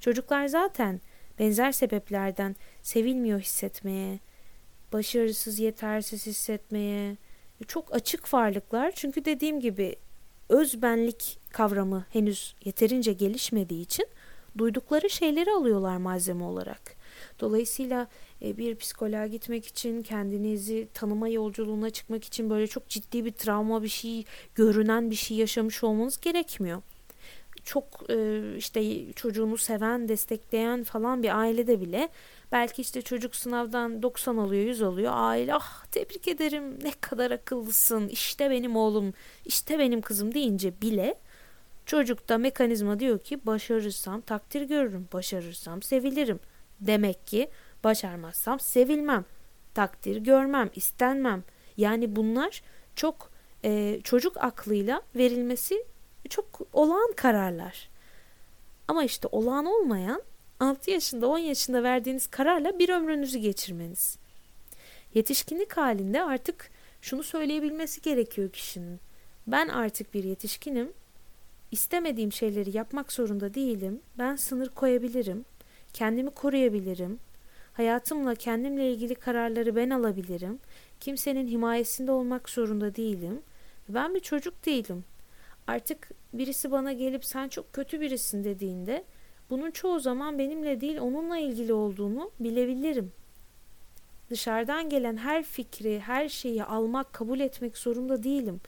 çocuklar 0.00 0.46
zaten 0.46 1.00
benzer 1.38 1.72
sebeplerden 1.72 2.56
sevilmiyor 2.82 3.40
hissetmeye, 3.40 4.18
başarısız, 4.92 5.58
yetersiz 5.58 6.26
hissetmeye 6.26 7.16
çok 7.68 7.94
açık 7.94 8.34
varlıklar. 8.34 8.92
Çünkü 8.94 9.24
dediğim 9.24 9.60
gibi 9.60 9.96
özbenlik 10.48 11.38
kavramı 11.50 12.04
henüz 12.12 12.54
yeterince 12.64 13.12
gelişmediği 13.12 13.82
için 13.82 14.06
duydukları 14.58 15.10
şeyleri 15.10 15.50
alıyorlar 15.50 15.96
malzeme 15.96 16.44
olarak. 16.44 16.96
Dolayısıyla 17.40 18.08
e, 18.42 18.56
bir 18.56 18.76
psikoloğa 18.76 19.26
gitmek 19.26 19.66
için 19.66 20.02
kendinizi 20.02 20.88
tanıma 20.94 21.28
yolculuğuna 21.28 21.90
çıkmak 21.90 22.24
için 22.24 22.50
böyle 22.50 22.66
çok 22.66 22.88
ciddi 22.88 23.24
bir 23.24 23.32
travma 23.32 23.82
bir 23.82 23.88
şey 23.88 24.24
görünen 24.54 25.10
bir 25.10 25.14
şey 25.16 25.36
yaşamış 25.36 25.84
olmanız 25.84 26.20
gerekmiyor 26.20 26.82
çok 27.64 28.10
e, 28.10 28.42
işte 28.56 29.12
çocuğunu 29.12 29.56
seven, 29.58 30.08
destekleyen 30.08 30.84
falan 30.84 31.22
bir 31.22 31.38
ailede 31.38 31.80
bile 31.80 32.08
belki 32.52 32.82
işte 32.82 33.02
çocuk 33.02 33.36
sınavdan 33.36 34.02
90 34.02 34.36
alıyor, 34.36 34.66
100 34.66 34.82
alıyor. 34.82 35.12
Aile 35.14 35.54
ah 35.54 35.84
tebrik 35.86 36.28
ederim 36.28 36.84
ne 36.84 36.90
kadar 37.00 37.30
akıllısın 37.30 38.08
işte 38.08 38.50
benim 38.50 38.76
oğlum, 38.76 39.14
işte 39.44 39.78
benim 39.78 40.00
kızım 40.00 40.34
deyince 40.34 40.80
bile 40.82 41.14
çocukta 41.86 42.38
mekanizma 42.38 43.00
diyor 43.00 43.18
ki 43.18 43.46
başarırsam 43.46 44.20
takdir 44.20 44.62
görürüm, 44.62 45.08
başarırsam 45.12 45.82
sevilirim. 45.82 46.40
Demek 46.80 47.26
ki 47.26 47.50
başarmazsam 47.84 48.60
sevilmem, 48.60 49.24
takdir 49.74 50.16
görmem, 50.16 50.70
istenmem. 50.74 51.44
Yani 51.76 52.16
bunlar 52.16 52.62
çok 52.96 53.30
e, 53.64 54.00
çocuk 54.04 54.36
aklıyla 54.36 55.02
verilmesi 55.16 55.84
çok 56.28 56.60
olağan 56.72 57.12
kararlar. 57.16 57.88
Ama 58.88 59.04
işte 59.04 59.28
olağan 59.32 59.66
olmayan 59.66 60.22
6 60.60 60.90
yaşında 60.90 61.26
10 61.28 61.38
yaşında 61.38 61.82
verdiğiniz 61.82 62.26
kararla 62.26 62.78
bir 62.78 62.88
ömrünüzü 62.88 63.38
geçirmeniz. 63.38 64.18
Yetişkinlik 65.14 65.76
halinde 65.76 66.22
artık 66.22 66.70
şunu 67.02 67.22
söyleyebilmesi 67.22 68.02
gerekiyor 68.02 68.50
kişinin. 68.50 69.00
Ben 69.46 69.68
artık 69.68 70.14
bir 70.14 70.24
yetişkinim. 70.24 70.92
İstemediğim 71.70 72.32
şeyleri 72.32 72.76
yapmak 72.76 73.12
zorunda 73.12 73.54
değilim. 73.54 74.00
Ben 74.18 74.36
sınır 74.36 74.68
koyabilirim. 74.68 75.44
Kendimi 75.92 76.30
koruyabilirim. 76.30 77.18
Hayatımla 77.72 78.34
kendimle 78.34 78.92
ilgili 78.92 79.14
kararları 79.14 79.76
ben 79.76 79.90
alabilirim. 79.90 80.58
Kimsenin 81.00 81.48
himayesinde 81.48 82.12
olmak 82.12 82.48
zorunda 82.48 82.96
değilim. 82.96 83.42
Ben 83.88 84.14
bir 84.14 84.20
çocuk 84.20 84.66
değilim. 84.66 85.04
Artık 85.66 86.10
birisi 86.32 86.70
bana 86.70 86.92
gelip 86.92 87.24
sen 87.24 87.48
çok 87.48 87.72
kötü 87.72 88.00
birisin 88.00 88.44
dediğinde 88.44 89.04
bunun 89.50 89.70
çoğu 89.70 90.00
zaman 90.00 90.38
benimle 90.38 90.80
değil 90.80 90.98
onunla 90.98 91.38
ilgili 91.38 91.72
olduğunu 91.72 92.30
bilebilirim. 92.40 93.12
Dışarıdan 94.30 94.88
gelen 94.88 95.16
her 95.16 95.42
fikri, 95.42 96.00
her 96.00 96.28
şeyi 96.28 96.64
almak, 96.64 97.12
kabul 97.12 97.40
etmek 97.40 97.78
zorunda 97.78 98.22
değilim. 98.22 98.60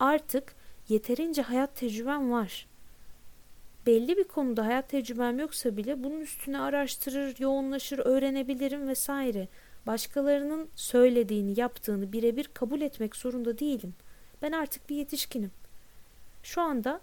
Artık 0.00 0.54
yeterince 0.88 1.42
hayat 1.42 1.76
tecrübem 1.76 2.30
var. 2.30 2.66
Belli 3.86 4.16
bir 4.16 4.24
konuda 4.24 4.66
hayat 4.66 4.88
tecrübem 4.88 5.38
yoksa 5.38 5.76
bile 5.76 6.04
bunun 6.04 6.20
üstüne 6.20 6.60
araştırır, 6.60 7.38
yoğunlaşır, 7.38 7.98
öğrenebilirim 7.98 8.88
vesaire. 8.88 9.48
Başkalarının 9.86 10.68
söylediğini, 10.76 11.60
yaptığını 11.60 12.12
birebir 12.12 12.50
kabul 12.54 12.80
etmek 12.80 13.16
zorunda 13.16 13.58
değilim. 13.58 13.94
Ben 14.42 14.52
artık 14.52 14.90
bir 14.90 14.96
yetişkinim. 14.96 15.50
Şu 16.42 16.60
anda 16.60 17.00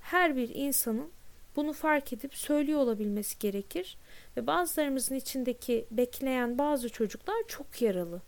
her 0.00 0.36
bir 0.36 0.48
insanın 0.54 1.10
bunu 1.56 1.72
fark 1.72 2.12
edip 2.12 2.34
söylüyor 2.34 2.80
olabilmesi 2.80 3.38
gerekir 3.38 3.96
ve 4.36 4.46
bazılarımızın 4.46 5.14
içindeki 5.14 5.86
bekleyen 5.90 6.58
bazı 6.58 6.88
çocuklar 6.88 7.36
çok 7.48 7.82
yaralı. 7.82 8.20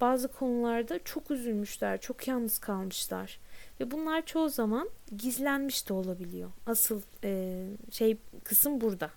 Bazı 0.00 0.28
konularda 0.28 0.98
çok 1.04 1.30
üzülmüşler, 1.30 2.00
çok 2.00 2.28
yalnız 2.28 2.58
kalmışlar 2.58 3.38
ve 3.80 3.90
bunlar 3.90 4.26
çoğu 4.26 4.48
zaman 4.48 4.90
gizlenmiş 5.16 5.88
de 5.88 5.92
olabiliyor. 5.92 6.50
Asıl 6.66 7.02
e, 7.24 7.62
şey 7.90 8.16
kısım 8.44 8.80
burada. 8.80 9.10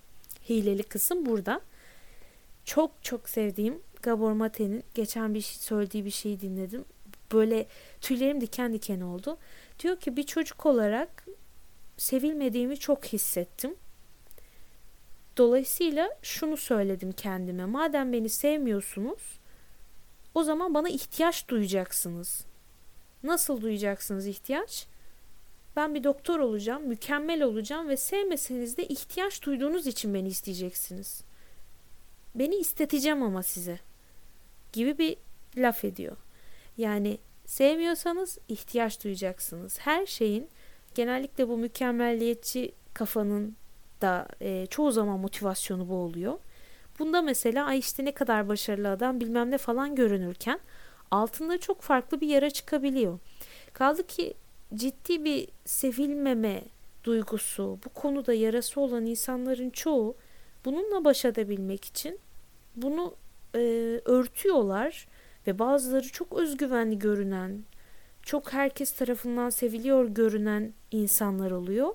Hileli 0.50 0.84
kısım 0.84 1.26
burada. 1.26 1.62
Çok 2.66 2.92
çok 3.04 3.30
sevdiğim 3.30 3.80
Gabor 4.02 4.32
Mate'nin 4.32 4.84
geçen 4.94 5.34
bir 5.34 5.42
şey 5.42 5.58
söylediği 5.58 6.06
bir 6.06 6.12
şeyi 6.12 6.42
dinledim. 6.42 6.86
Böyle 7.34 7.68
tüylerim 8.02 8.42
diken 8.42 8.74
diken 8.74 9.02
oldu. 9.02 9.38
Diyor 9.80 10.00
ki 10.00 10.18
bir 10.18 10.24
çocuk 10.24 10.66
olarak 10.66 11.26
sevilmediğimi 11.98 12.78
çok 12.78 13.06
hissettim. 13.06 13.76
Dolayısıyla 15.38 16.10
şunu 16.22 16.58
söyledim 16.58 17.12
kendime. 17.12 17.66
Madem 17.66 18.14
beni 18.14 18.30
sevmiyorsunuz, 18.30 19.40
o 20.34 20.44
zaman 20.44 20.74
bana 20.74 20.90
ihtiyaç 20.90 21.48
duyacaksınız. 21.48 22.46
Nasıl 23.24 23.62
duyacaksınız 23.62 24.28
ihtiyaç? 24.28 24.88
Ben 25.76 25.96
bir 25.96 26.04
doktor 26.04 26.40
olacağım, 26.40 26.88
mükemmel 26.88 27.44
olacağım 27.44 27.90
ve 27.90 27.98
sevmeseniz 27.98 28.78
de 28.78 28.88
ihtiyaç 28.88 29.44
duyduğunuz 29.44 29.88
için 29.88 30.14
beni 30.14 30.28
isteyeceksiniz. 30.28 31.22
Beni 32.36 32.56
isteteceğim 32.56 33.24
ama 33.24 33.44
size. 33.44 33.80
Gibi 34.74 34.98
bir 34.98 35.18
laf 35.58 35.86
ediyor. 35.86 36.18
Yani 36.78 37.18
sevmiyorsanız 37.48 38.38
ihtiyaç 38.48 39.04
duyacaksınız. 39.04 39.80
Her 39.80 40.06
şeyin 40.06 40.50
genellikle 40.96 41.48
bu 41.48 41.58
mükemmelliyetçi 41.58 42.72
kafanın 42.94 43.56
da 44.01 44.27
e, 44.42 44.66
çoğu 44.66 44.92
zaman 44.92 45.20
motivasyonu 45.20 45.89
bu 45.89 45.96
oluyor. 45.96 46.39
Bunda 47.00 47.22
mesela 47.22 47.66
ay 47.66 47.80
işte 47.80 48.06
ne 48.06 48.12
kadar 48.12 48.48
başarılı 48.48 48.89
adam 48.89 49.20
bilmem 49.20 49.51
ne 49.51 49.58
falan 49.58 49.96
görünürken 49.96 50.60
altında 51.12 51.58
çok 51.58 51.82
farklı 51.82 52.22
bir 52.22 52.27
yara 52.27 52.50
çıkabiliyor. 52.50 53.20
Kaldı 53.74 54.08
ki 54.08 54.34
ciddi 54.75 55.24
bir 55.24 55.48
sevilmeme 55.66 56.63
duygusu, 57.04 57.80
bu 57.86 57.89
konuda 57.89 58.34
yarası 58.34 58.82
olan 58.82 59.06
insanların 59.06 59.70
çoğu 59.70 60.16
bununla 60.66 61.06
baş 61.06 61.25
edebilmek 61.25 61.86
için 61.86 62.20
bunu 62.75 63.16
e, 63.56 63.60
örtüyorlar 64.06 65.08
ve 65.48 65.60
bazıları 65.60 66.12
çok 66.12 66.34
özgüvenli 66.34 67.00
görünen, 67.00 67.63
çok 68.22 68.54
herkes 68.54 68.92
tarafından 68.92 69.50
seviliyor 69.50 70.06
görünen 70.06 70.74
insanlar 70.92 71.51
oluyor. 71.51 71.94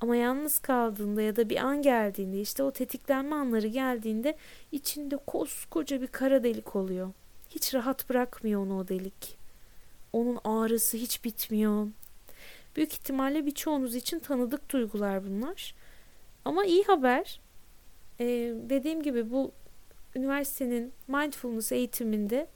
Ama 0.00 0.16
yalnız 0.16 0.58
kaldığında 0.58 1.22
ya 1.22 1.36
da 1.36 1.50
bir 1.50 1.56
an 1.56 1.82
geldiğinde 1.82 2.40
işte 2.40 2.62
o 2.62 2.70
tetiklenme 2.70 3.36
anları 3.36 3.66
geldiğinde 3.66 4.36
içinde 4.72 5.16
koskoca 5.16 6.02
bir 6.02 6.06
kara 6.06 6.44
delik 6.44 6.76
oluyor. 6.76 7.12
Hiç 7.50 7.74
rahat 7.74 8.10
bırakmıyor 8.10 8.62
onu 8.62 8.78
o 8.78 8.88
delik. 8.88 9.38
Onun 10.12 10.38
ağrısı 10.44 10.96
hiç 10.96 11.24
bitmiyor. 11.24 11.88
Büyük 12.76 12.92
ihtimalle 12.92 13.46
birçoğunuz 13.46 13.94
için 13.94 14.18
tanıdık 14.18 14.70
duygular 14.70 15.24
bunlar. 15.26 15.74
Ama 16.44 16.64
iyi 16.64 16.84
haber. 16.84 17.40
Ee, 18.20 18.54
dediğim 18.68 19.02
gibi 19.02 19.30
bu 19.30 19.52
üniversitenin 20.16 20.92
mindfulness 21.08 21.72
eğitiminde 21.72 22.48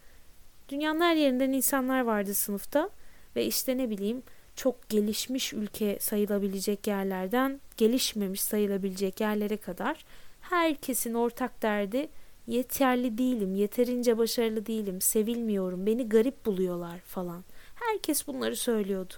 dünyanın 0.72 1.00
her 1.00 1.16
yerinden 1.16 1.52
insanlar 1.52 2.00
vardı 2.00 2.34
sınıfta 2.34 2.90
ve 3.36 3.46
işte 3.46 3.78
ne 3.78 3.90
bileyim 3.90 4.22
çok 4.56 4.88
gelişmiş 4.88 5.52
ülke 5.52 5.98
sayılabilecek 6.00 6.86
yerlerden 6.86 7.60
gelişmemiş 7.76 8.42
sayılabilecek 8.42 9.20
yerlere 9.20 9.56
kadar 9.56 10.04
herkesin 10.40 11.14
ortak 11.14 11.62
derdi 11.62 12.08
yeterli 12.46 13.18
değilim, 13.18 13.54
yeterince 13.54 14.18
başarılı 14.18 14.66
değilim, 14.66 15.00
sevilmiyorum, 15.00 15.86
beni 15.86 16.08
garip 16.08 16.46
buluyorlar 16.46 16.98
falan. 17.00 17.44
Herkes 17.74 18.26
bunları 18.26 18.56
söylüyordu. 18.56 19.14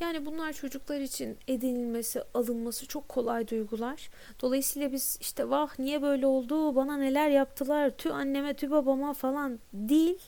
Yani 0.00 0.26
bunlar 0.26 0.52
çocuklar 0.52 1.00
için 1.00 1.38
edinilmesi, 1.48 2.22
alınması 2.34 2.86
çok 2.86 3.08
kolay 3.08 3.48
duygular. 3.48 4.10
Dolayısıyla 4.40 4.92
biz 4.92 5.18
işte 5.20 5.50
vah 5.50 5.78
niye 5.78 6.02
böyle 6.02 6.26
oldu, 6.26 6.76
bana 6.76 6.96
neler 6.96 7.28
yaptılar, 7.28 7.90
tü 7.90 8.10
anneme 8.10 8.54
tü 8.54 8.70
babama 8.70 9.12
falan 9.12 9.58
değil. 9.72 10.18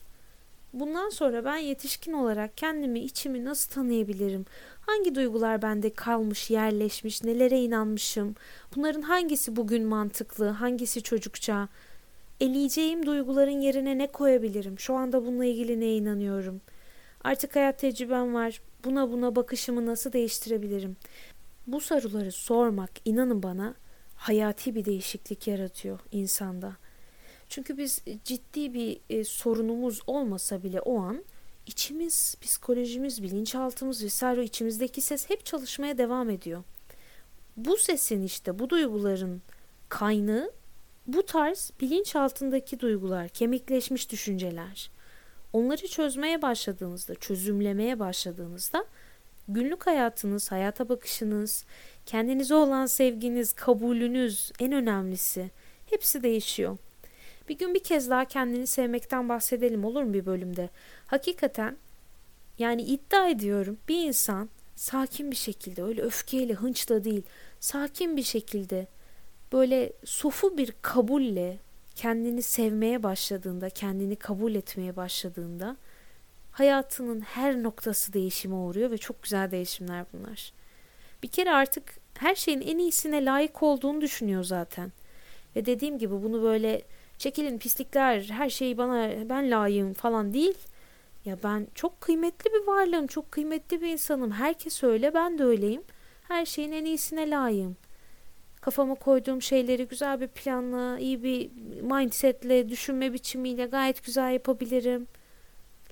Bundan 0.72 1.08
sonra 1.08 1.44
ben 1.44 1.56
yetişkin 1.56 2.12
olarak 2.12 2.56
kendimi, 2.56 3.00
içimi 3.00 3.44
nasıl 3.44 3.70
tanıyabilirim? 3.70 4.46
Hangi 4.80 5.14
duygular 5.14 5.62
bende 5.62 5.92
kalmış, 5.92 6.50
yerleşmiş, 6.50 7.24
nelere 7.24 7.60
inanmışım? 7.60 8.34
Bunların 8.76 9.02
hangisi 9.02 9.56
bugün 9.56 9.84
mantıklı, 9.84 10.48
hangisi 10.48 11.02
çocukça? 11.02 11.68
Eleyeceğim 12.40 13.06
duyguların 13.06 13.60
yerine 13.60 13.98
ne 13.98 14.06
koyabilirim? 14.06 14.78
Şu 14.78 14.94
anda 14.94 15.26
bununla 15.26 15.44
ilgili 15.44 15.80
neye 15.80 15.96
inanıyorum? 15.96 16.60
Artık 17.24 17.56
hayat 17.56 17.78
tecrübem 17.78 18.34
var. 18.34 18.60
Buna 18.84 19.12
buna 19.12 19.36
bakışımı 19.36 19.86
nasıl 19.86 20.12
değiştirebilirim? 20.12 20.96
Bu 21.66 21.80
soruları 21.80 22.32
sormak 22.32 22.90
inanın 23.04 23.42
bana 23.42 23.74
hayati 24.16 24.74
bir 24.74 24.84
değişiklik 24.84 25.46
yaratıyor 25.46 26.00
insanda. 26.12 26.76
Çünkü 27.50 27.78
biz 27.78 28.02
ciddi 28.24 28.74
bir 28.74 29.00
e, 29.10 29.24
sorunumuz 29.24 30.00
olmasa 30.06 30.62
bile 30.62 30.80
o 30.80 31.00
an 31.00 31.24
içimiz, 31.66 32.36
psikolojimiz, 32.40 33.22
bilinçaltımız 33.22 34.04
vesaire 34.04 34.44
içimizdeki 34.44 35.00
ses 35.00 35.30
hep 35.30 35.46
çalışmaya 35.46 35.98
devam 35.98 36.30
ediyor. 36.30 36.64
Bu 37.56 37.76
sesin 37.76 38.22
işte 38.22 38.58
bu 38.58 38.70
duyguların 38.70 39.42
kaynağı 39.88 40.52
bu 41.06 41.26
tarz 41.26 41.72
bilinç 41.80 42.16
altındaki 42.16 42.80
duygular, 42.80 43.28
kemikleşmiş 43.28 44.10
düşünceler. 44.10 44.90
Onları 45.52 45.88
çözmeye 45.88 46.42
başladığınızda, 46.42 47.14
çözümlemeye 47.14 47.98
başladığınızda 47.98 48.84
günlük 49.48 49.86
hayatınız, 49.86 50.52
hayata 50.52 50.88
bakışınız, 50.88 51.64
kendinize 52.06 52.54
olan 52.54 52.86
sevginiz, 52.86 53.52
kabulünüz 53.52 54.52
en 54.60 54.72
önemlisi 54.72 55.50
hepsi 55.86 56.22
değişiyor. 56.22 56.78
Bir 57.50 57.58
gün 57.58 57.74
bir 57.74 57.82
kez 57.82 58.10
daha 58.10 58.24
kendini 58.24 58.66
sevmekten 58.66 59.28
bahsedelim 59.28 59.84
olur 59.84 60.02
mu 60.02 60.14
bir 60.14 60.26
bölümde? 60.26 60.68
Hakikaten 61.06 61.76
yani 62.58 62.82
iddia 62.82 63.28
ediyorum 63.28 63.78
bir 63.88 64.06
insan 64.06 64.48
sakin 64.76 65.30
bir 65.30 65.36
şekilde 65.36 65.82
öyle 65.82 66.02
öfkeyle 66.02 66.54
hınçla 66.54 67.04
değil 67.04 67.22
sakin 67.60 68.16
bir 68.16 68.22
şekilde 68.22 68.86
böyle 69.52 69.92
sofu 70.04 70.58
bir 70.58 70.74
kabulle 70.82 71.58
kendini 71.94 72.42
sevmeye 72.42 73.02
başladığında, 73.02 73.70
kendini 73.70 74.16
kabul 74.16 74.54
etmeye 74.54 74.96
başladığında 74.96 75.76
hayatının 76.52 77.20
her 77.20 77.62
noktası 77.62 78.12
değişime 78.12 78.54
uğruyor 78.54 78.90
ve 78.90 78.98
çok 78.98 79.22
güzel 79.22 79.50
değişimler 79.50 80.04
bunlar. 80.12 80.52
Bir 81.22 81.28
kere 81.28 81.50
artık 81.50 81.94
her 82.14 82.34
şeyin 82.34 82.60
en 82.60 82.78
iyisine 82.78 83.24
layık 83.24 83.62
olduğunu 83.62 84.00
düşünüyor 84.00 84.44
zaten. 84.44 84.92
Ve 85.56 85.66
dediğim 85.66 85.98
gibi 85.98 86.22
bunu 86.22 86.42
böyle 86.42 86.82
çekilin 87.20 87.58
pislikler 87.58 88.20
her 88.22 88.50
şeyi 88.50 88.78
bana 88.78 89.10
ben 89.28 89.50
layığım 89.50 89.92
falan 89.92 90.34
değil. 90.34 90.58
Ya 91.24 91.36
ben 91.44 91.66
çok 91.74 92.00
kıymetli 92.00 92.52
bir 92.52 92.66
varlığım, 92.66 93.06
çok 93.06 93.32
kıymetli 93.32 93.80
bir 93.80 93.88
insanım. 93.88 94.30
Herkes 94.30 94.82
öyle, 94.82 95.14
ben 95.14 95.38
de 95.38 95.44
öyleyim. 95.44 95.82
Her 96.28 96.46
şeyin 96.46 96.72
en 96.72 96.84
iyisine 96.84 97.30
layığım. 97.30 97.76
Kafama 98.60 98.94
koyduğum 98.94 99.42
şeyleri 99.42 99.88
güzel 99.88 100.20
bir 100.20 100.28
planla, 100.28 100.98
iyi 100.98 101.22
bir 101.22 101.50
mindsetle, 101.82 102.68
düşünme 102.68 103.12
biçimiyle 103.12 103.66
gayet 103.66 104.04
güzel 104.04 104.32
yapabilirim. 104.32 105.06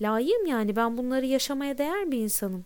Layığım 0.01 0.47
yani 0.47 0.77
ben 0.77 0.99
bunları 0.99 1.27
yaşamaya 1.27 1.79
değer 1.79 2.11
bir 2.11 2.19
insanım. 2.19 2.64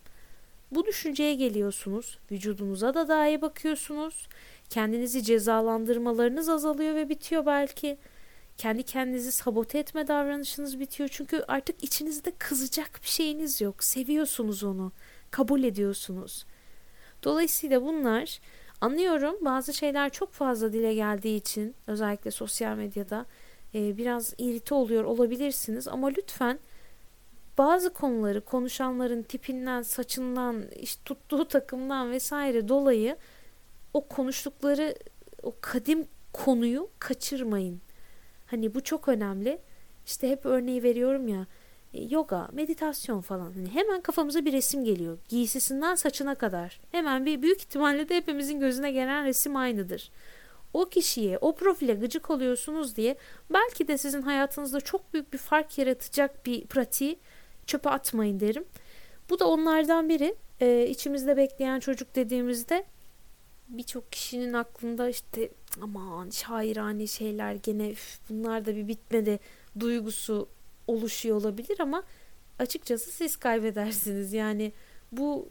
Bu 0.70 0.86
düşünceye 0.86 1.34
geliyorsunuz, 1.34 2.18
vücudunuza 2.30 2.94
da 2.94 3.08
daha 3.08 3.28
iyi 3.28 3.42
bakıyorsunuz. 3.42 4.28
Kendinizi 4.70 5.22
cezalandırmalarınız 5.22 6.48
azalıyor 6.48 6.94
ve 6.94 7.08
bitiyor 7.08 7.46
belki 7.46 7.98
kendi 8.62 8.82
kendinizi 8.82 9.32
sabote 9.32 9.78
etme 9.78 10.08
davranışınız 10.08 10.80
bitiyor. 10.80 11.08
Çünkü 11.12 11.44
artık 11.48 11.84
içinizde 11.84 12.30
kızacak 12.38 13.00
bir 13.02 13.08
şeyiniz 13.08 13.60
yok. 13.60 13.84
Seviyorsunuz 13.84 14.64
onu. 14.64 14.92
kabul 15.30 15.62
ediyorsunuz. 15.64 16.46
Dolayısıyla 17.24 17.82
bunlar 17.82 18.40
anlıyorum 18.80 19.36
bazı 19.40 19.74
şeyler 19.74 20.10
çok 20.10 20.32
fazla 20.32 20.72
dile 20.72 20.94
geldiği 20.94 21.36
için 21.36 21.74
özellikle 21.86 22.30
sosyal 22.30 22.76
medyada 22.76 23.26
e, 23.74 23.96
biraz 23.96 24.34
irite 24.38 24.74
oluyor 24.74 25.04
olabilirsiniz 25.04 25.88
ama 25.88 26.08
lütfen 26.08 26.58
bazı 27.58 27.92
konuları 27.92 28.40
konuşanların 28.40 29.22
tipinden, 29.22 29.82
saçından, 29.82 30.64
işte 30.80 31.02
tuttuğu 31.04 31.44
takımdan 31.44 32.10
vesaire 32.10 32.68
dolayı 32.68 33.16
o 33.94 34.08
konuştukları 34.08 34.94
o 35.42 35.54
kadim 35.60 36.06
konuyu 36.32 36.90
kaçırmayın. 36.98 37.80
Hani 38.52 38.74
bu 38.74 38.80
çok 38.80 39.08
önemli. 39.08 39.58
İşte 40.06 40.30
hep 40.30 40.46
örneği 40.46 40.82
veriyorum 40.82 41.28
ya 41.28 41.46
e, 41.94 42.02
yoga, 42.02 42.48
meditasyon 42.52 43.20
falan. 43.20 43.52
Hani 43.52 43.68
hemen 43.68 44.00
kafamıza 44.00 44.44
bir 44.44 44.52
resim 44.52 44.84
geliyor. 44.84 45.18
Giysisinden 45.28 45.94
saçına 45.94 46.34
kadar. 46.34 46.80
Hemen 46.90 47.26
bir 47.26 47.42
büyük 47.42 47.60
ihtimalle 47.60 48.08
de 48.08 48.16
hepimizin 48.16 48.60
gözüne 48.60 48.92
gelen 48.92 49.24
resim 49.24 49.56
aynıdır. 49.56 50.10
O 50.72 50.84
kişiye, 50.84 51.38
o 51.38 51.54
profile 51.54 51.94
gıcık 51.94 52.30
oluyorsunuz 52.30 52.96
diye 52.96 53.16
belki 53.50 53.88
de 53.88 53.98
sizin 53.98 54.22
hayatınızda 54.22 54.80
çok 54.80 55.12
büyük 55.14 55.32
bir 55.32 55.38
fark 55.38 55.78
yaratacak 55.78 56.46
bir 56.46 56.66
pratiği 56.66 57.18
çöpe 57.66 57.90
atmayın 57.90 58.40
derim. 58.40 58.64
Bu 59.30 59.38
da 59.38 59.48
onlardan 59.48 60.08
biri. 60.08 60.34
Ee, 60.60 60.86
içimizde 60.86 61.36
bekleyen 61.36 61.80
çocuk 61.80 62.14
dediğimizde 62.14 62.84
birçok 63.78 64.12
kişinin 64.12 64.52
aklında 64.52 65.08
işte 65.08 65.48
aman 65.80 66.30
şairane 66.30 67.06
şeyler 67.06 67.54
gene 67.54 67.90
üf, 67.90 68.18
bunlar 68.30 68.66
da 68.66 68.76
bir 68.76 68.88
bitmedi 68.88 69.38
duygusu 69.80 70.48
oluşuyor 70.86 71.36
olabilir 71.36 71.80
ama 71.80 72.02
açıkçası 72.58 73.10
siz 73.10 73.36
kaybedersiniz. 73.36 74.32
Yani 74.32 74.72
bu 75.12 75.48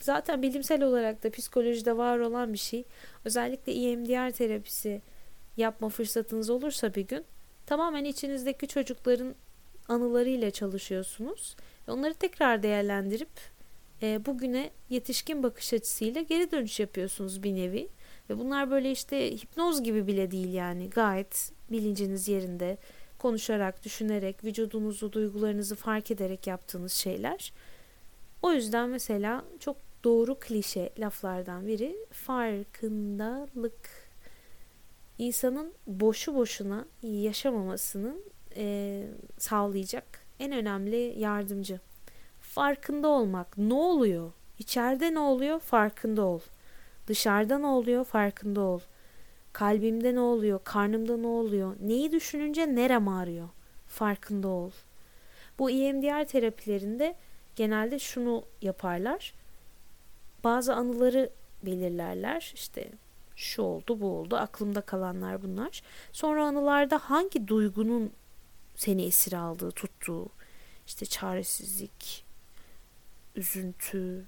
zaten 0.00 0.42
bilimsel 0.42 0.82
olarak 0.82 1.22
da 1.22 1.30
psikolojide 1.30 1.96
var 1.96 2.18
olan 2.18 2.52
bir 2.52 2.58
şey. 2.58 2.84
Özellikle 3.24 3.72
EMDR 3.72 4.30
terapisi 4.30 5.02
yapma 5.56 5.88
fırsatınız 5.88 6.50
olursa 6.50 6.94
bir 6.94 7.06
gün 7.06 7.24
tamamen 7.66 8.04
içinizdeki 8.04 8.68
çocukların 8.68 9.34
anılarıyla 9.88 10.50
çalışıyorsunuz. 10.50 11.56
Onları 11.88 12.14
tekrar 12.14 12.62
değerlendirip 12.62 13.28
e, 14.02 14.26
bugüne 14.26 14.70
yetişkin 14.90 15.42
bakış 15.42 15.72
açısıyla 15.72 16.22
geri 16.22 16.50
dönüş 16.50 16.80
yapıyorsunuz 16.80 17.42
bir 17.42 17.54
nevi. 17.54 17.88
Ve 18.30 18.38
bunlar 18.38 18.70
böyle 18.70 18.90
işte 18.90 19.30
hipnoz 19.36 19.82
gibi 19.82 20.06
bile 20.06 20.30
değil 20.30 20.52
yani. 20.52 20.90
Gayet 20.90 21.52
bilinciniz 21.70 22.28
yerinde 22.28 22.78
konuşarak, 23.18 23.84
düşünerek, 23.84 24.44
vücudunuzu, 24.44 25.12
duygularınızı 25.12 25.76
fark 25.76 26.10
ederek 26.10 26.46
yaptığınız 26.46 26.92
şeyler. 26.92 27.52
O 28.42 28.52
yüzden 28.52 28.88
mesela 28.88 29.44
çok 29.60 29.76
doğru 30.04 30.38
klişe 30.40 30.90
laflardan 30.98 31.66
biri 31.66 31.96
farkındalık. 32.10 33.90
İnsanın 35.18 35.72
boşu 35.86 36.34
boşuna 36.34 36.86
yaşamamasının 37.02 38.24
e, 38.56 39.04
sağlayacak 39.38 40.04
en 40.40 40.52
önemli 40.52 41.14
yardımcı. 41.18 41.80
Farkında 42.54 43.08
olmak. 43.08 43.58
Ne 43.58 43.74
oluyor? 43.74 44.32
İçeride 44.58 45.14
ne 45.14 45.18
oluyor? 45.18 45.60
Farkında 45.60 46.22
ol. 46.22 46.40
Dışarıda 47.06 47.58
ne 47.58 47.66
oluyor? 47.66 48.04
Farkında 48.04 48.60
ol. 48.60 48.80
Kalbimde 49.52 50.14
ne 50.14 50.20
oluyor? 50.20 50.60
Karnımda 50.64 51.16
ne 51.16 51.26
oluyor? 51.26 51.76
Neyi 51.80 52.12
düşününce 52.12 52.74
nerem 52.74 53.08
ağrıyor? 53.08 53.48
Farkında 53.88 54.48
ol. 54.48 54.70
Bu 55.58 55.70
EMDR 55.70 56.24
terapilerinde 56.24 57.14
genelde 57.56 57.98
şunu 57.98 58.44
yaparlar. 58.62 59.34
Bazı 60.44 60.74
anıları 60.74 61.30
belirlerler. 61.62 62.52
İşte 62.54 62.90
şu 63.36 63.62
oldu, 63.62 64.00
bu 64.00 64.06
oldu. 64.06 64.36
Aklımda 64.36 64.80
kalanlar 64.80 65.42
bunlar. 65.42 65.82
Sonra 66.12 66.44
anılarda 66.44 66.98
hangi 66.98 67.48
duygunun 67.48 68.12
seni 68.74 69.04
esir 69.04 69.32
aldığı, 69.32 69.70
tuttuğu, 69.70 70.28
işte 70.86 71.06
çaresizlik, 71.06 72.31
üzüntü, 73.36 74.24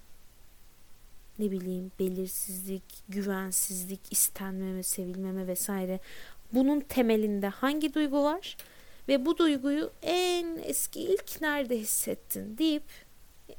ne 1.39 1.51
bileyim 1.51 1.93
belirsizlik, 1.99 2.83
güvensizlik, 3.09 4.01
istenmeme, 4.11 4.83
sevilmeme 4.83 5.47
vesaire. 5.47 6.01
Bunun 6.53 6.81
temelinde 6.81 7.49
hangi 7.49 7.95
duygu 7.95 8.23
var? 8.23 8.57
Ve 9.09 9.27
bu 9.27 9.39
duyguyu 9.39 9.91
en 10.03 10.59
eski 10.65 11.01
ilk 11.01 11.41
nerede 11.41 11.79
hissettin 11.79 12.59
deyip 12.59 12.83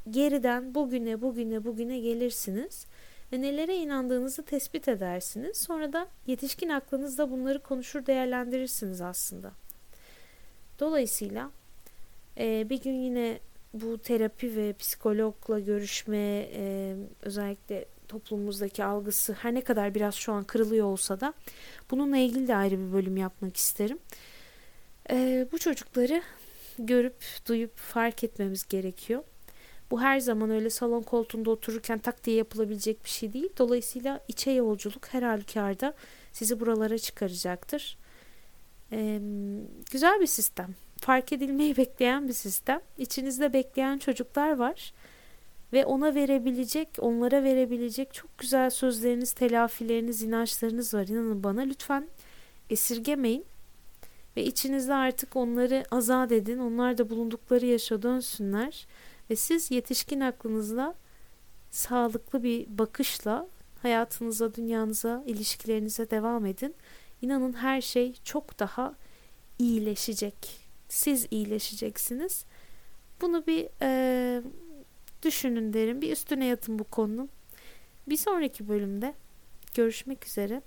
geriden 0.09 0.75
bugüne 0.75 1.21
bugüne 1.21 1.63
bugüne 1.63 1.99
gelirsiniz 1.99 2.85
ve 3.33 3.41
nelere 3.41 3.75
inandığınızı 3.75 4.43
tespit 4.43 4.87
edersiniz. 4.87 5.57
Sonra 5.57 5.93
da 5.93 6.07
yetişkin 6.27 6.69
aklınızda 6.69 7.31
bunları 7.31 7.63
konuşur 7.63 8.05
değerlendirirsiniz 8.05 9.01
aslında. 9.01 9.51
Dolayısıyla 10.79 11.51
bir 12.37 12.81
gün 12.81 13.01
yine 13.01 13.39
bu 13.81 13.97
terapi 13.97 14.55
ve 14.55 14.73
psikologla 14.73 15.59
görüşme 15.59 16.49
e, 16.53 16.95
özellikle 17.21 17.85
toplumumuzdaki 18.07 18.83
algısı 18.83 19.33
her 19.33 19.53
ne 19.53 19.61
kadar 19.61 19.95
biraz 19.95 20.15
şu 20.15 20.33
an 20.33 20.43
kırılıyor 20.43 20.85
olsa 20.85 21.19
da 21.19 21.33
bununla 21.91 22.17
ilgili 22.17 22.47
de 22.47 22.55
ayrı 22.55 22.79
bir 22.79 22.93
bölüm 22.93 23.17
yapmak 23.17 23.57
isterim. 23.57 23.99
E, 25.11 25.47
bu 25.51 25.57
çocukları 25.57 26.21
görüp 26.79 27.23
duyup 27.47 27.77
fark 27.77 28.23
etmemiz 28.23 28.67
gerekiyor. 28.67 29.23
Bu 29.91 30.01
her 30.01 30.19
zaman 30.19 30.49
öyle 30.49 30.69
salon 30.69 31.01
koltuğunda 31.01 31.49
otururken 31.51 31.99
tak 31.99 32.23
diye 32.23 32.35
yapılabilecek 32.37 33.03
bir 33.03 33.09
şey 33.09 33.33
değil. 33.33 33.49
Dolayısıyla 33.57 34.19
içe 34.27 34.51
yolculuk 34.51 35.07
her 35.13 35.23
halükarda 35.23 35.93
sizi 36.33 36.59
buralara 36.59 36.97
çıkaracaktır. 36.97 37.97
Ee, 38.91 39.19
güzel 39.91 40.21
bir 40.21 40.27
sistem. 40.27 40.75
Fark 41.01 41.33
edilmeyi 41.33 41.77
bekleyen 41.77 42.27
bir 42.27 42.33
sistem. 42.33 42.81
İçinizde 42.97 43.53
bekleyen 43.53 43.97
çocuklar 43.97 44.57
var. 44.57 44.93
Ve 45.73 45.85
ona 45.85 46.15
verebilecek, 46.15 46.89
onlara 46.99 47.43
verebilecek 47.43 48.13
çok 48.13 48.37
güzel 48.37 48.69
sözleriniz, 48.69 49.33
telafileriniz, 49.33 50.23
inançlarınız 50.23 50.93
var. 50.93 51.07
İnanın 51.07 51.43
bana 51.43 51.61
lütfen 51.61 52.07
esirgemeyin. 52.69 53.45
Ve 54.37 54.43
içinizde 54.43 54.93
artık 54.93 55.35
onları 55.35 55.83
azat 55.91 56.31
edin. 56.31 56.59
Onlar 56.59 56.97
da 56.97 57.09
bulundukları 57.09 57.65
yaşa 57.65 58.01
dönsünler. 58.01 58.87
Ve 59.29 59.35
siz 59.35 59.71
yetişkin 59.71 60.19
aklınızla 60.19 60.95
sağlıklı 61.71 62.43
bir 62.43 62.77
bakışla 62.77 63.47
hayatınıza, 63.81 64.55
dünyanıza, 64.55 65.23
ilişkilerinize 65.25 66.09
devam 66.09 66.45
edin. 66.45 66.75
İnanın 67.21 67.53
her 67.53 67.81
şey 67.81 68.13
çok 68.23 68.59
daha 68.59 68.95
iyileşecek. 69.59 70.64
Siz 70.89 71.27
iyileşeceksiniz. 71.31 72.45
Bunu 73.21 73.47
bir 73.47 73.67
e, 73.81 74.41
düşünün 75.23 75.73
derim. 75.73 76.01
Bir 76.01 76.11
üstüne 76.11 76.45
yatın 76.45 76.79
bu 76.79 76.83
konunun. 76.83 77.29
Bir 78.09 78.17
sonraki 78.17 78.67
bölümde 78.67 79.13
görüşmek 79.73 80.25
üzere. 80.25 80.61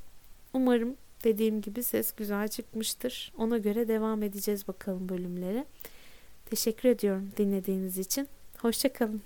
Umarım 0.52 0.96
dediğim 1.24 1.60
gibi 1.60 1.82
ses 1.82 2.12
güzel 2.12 2.48
çıkmıştır. 2.48 3.32
Ona 3.38 3.58
göre 3.58 3.88
devam 3.88 4.22
edeceğiz 4.22 4.68
bakalım 4.68 5.08
bölümlere. 5.08 5.64
Teşekkür 6.50 6.88
ediyorum 6.88 7.30
dinlediğiniz 7.36 7.98
için. 7.98 8.28
Hoşçakalın. 8.58 9.22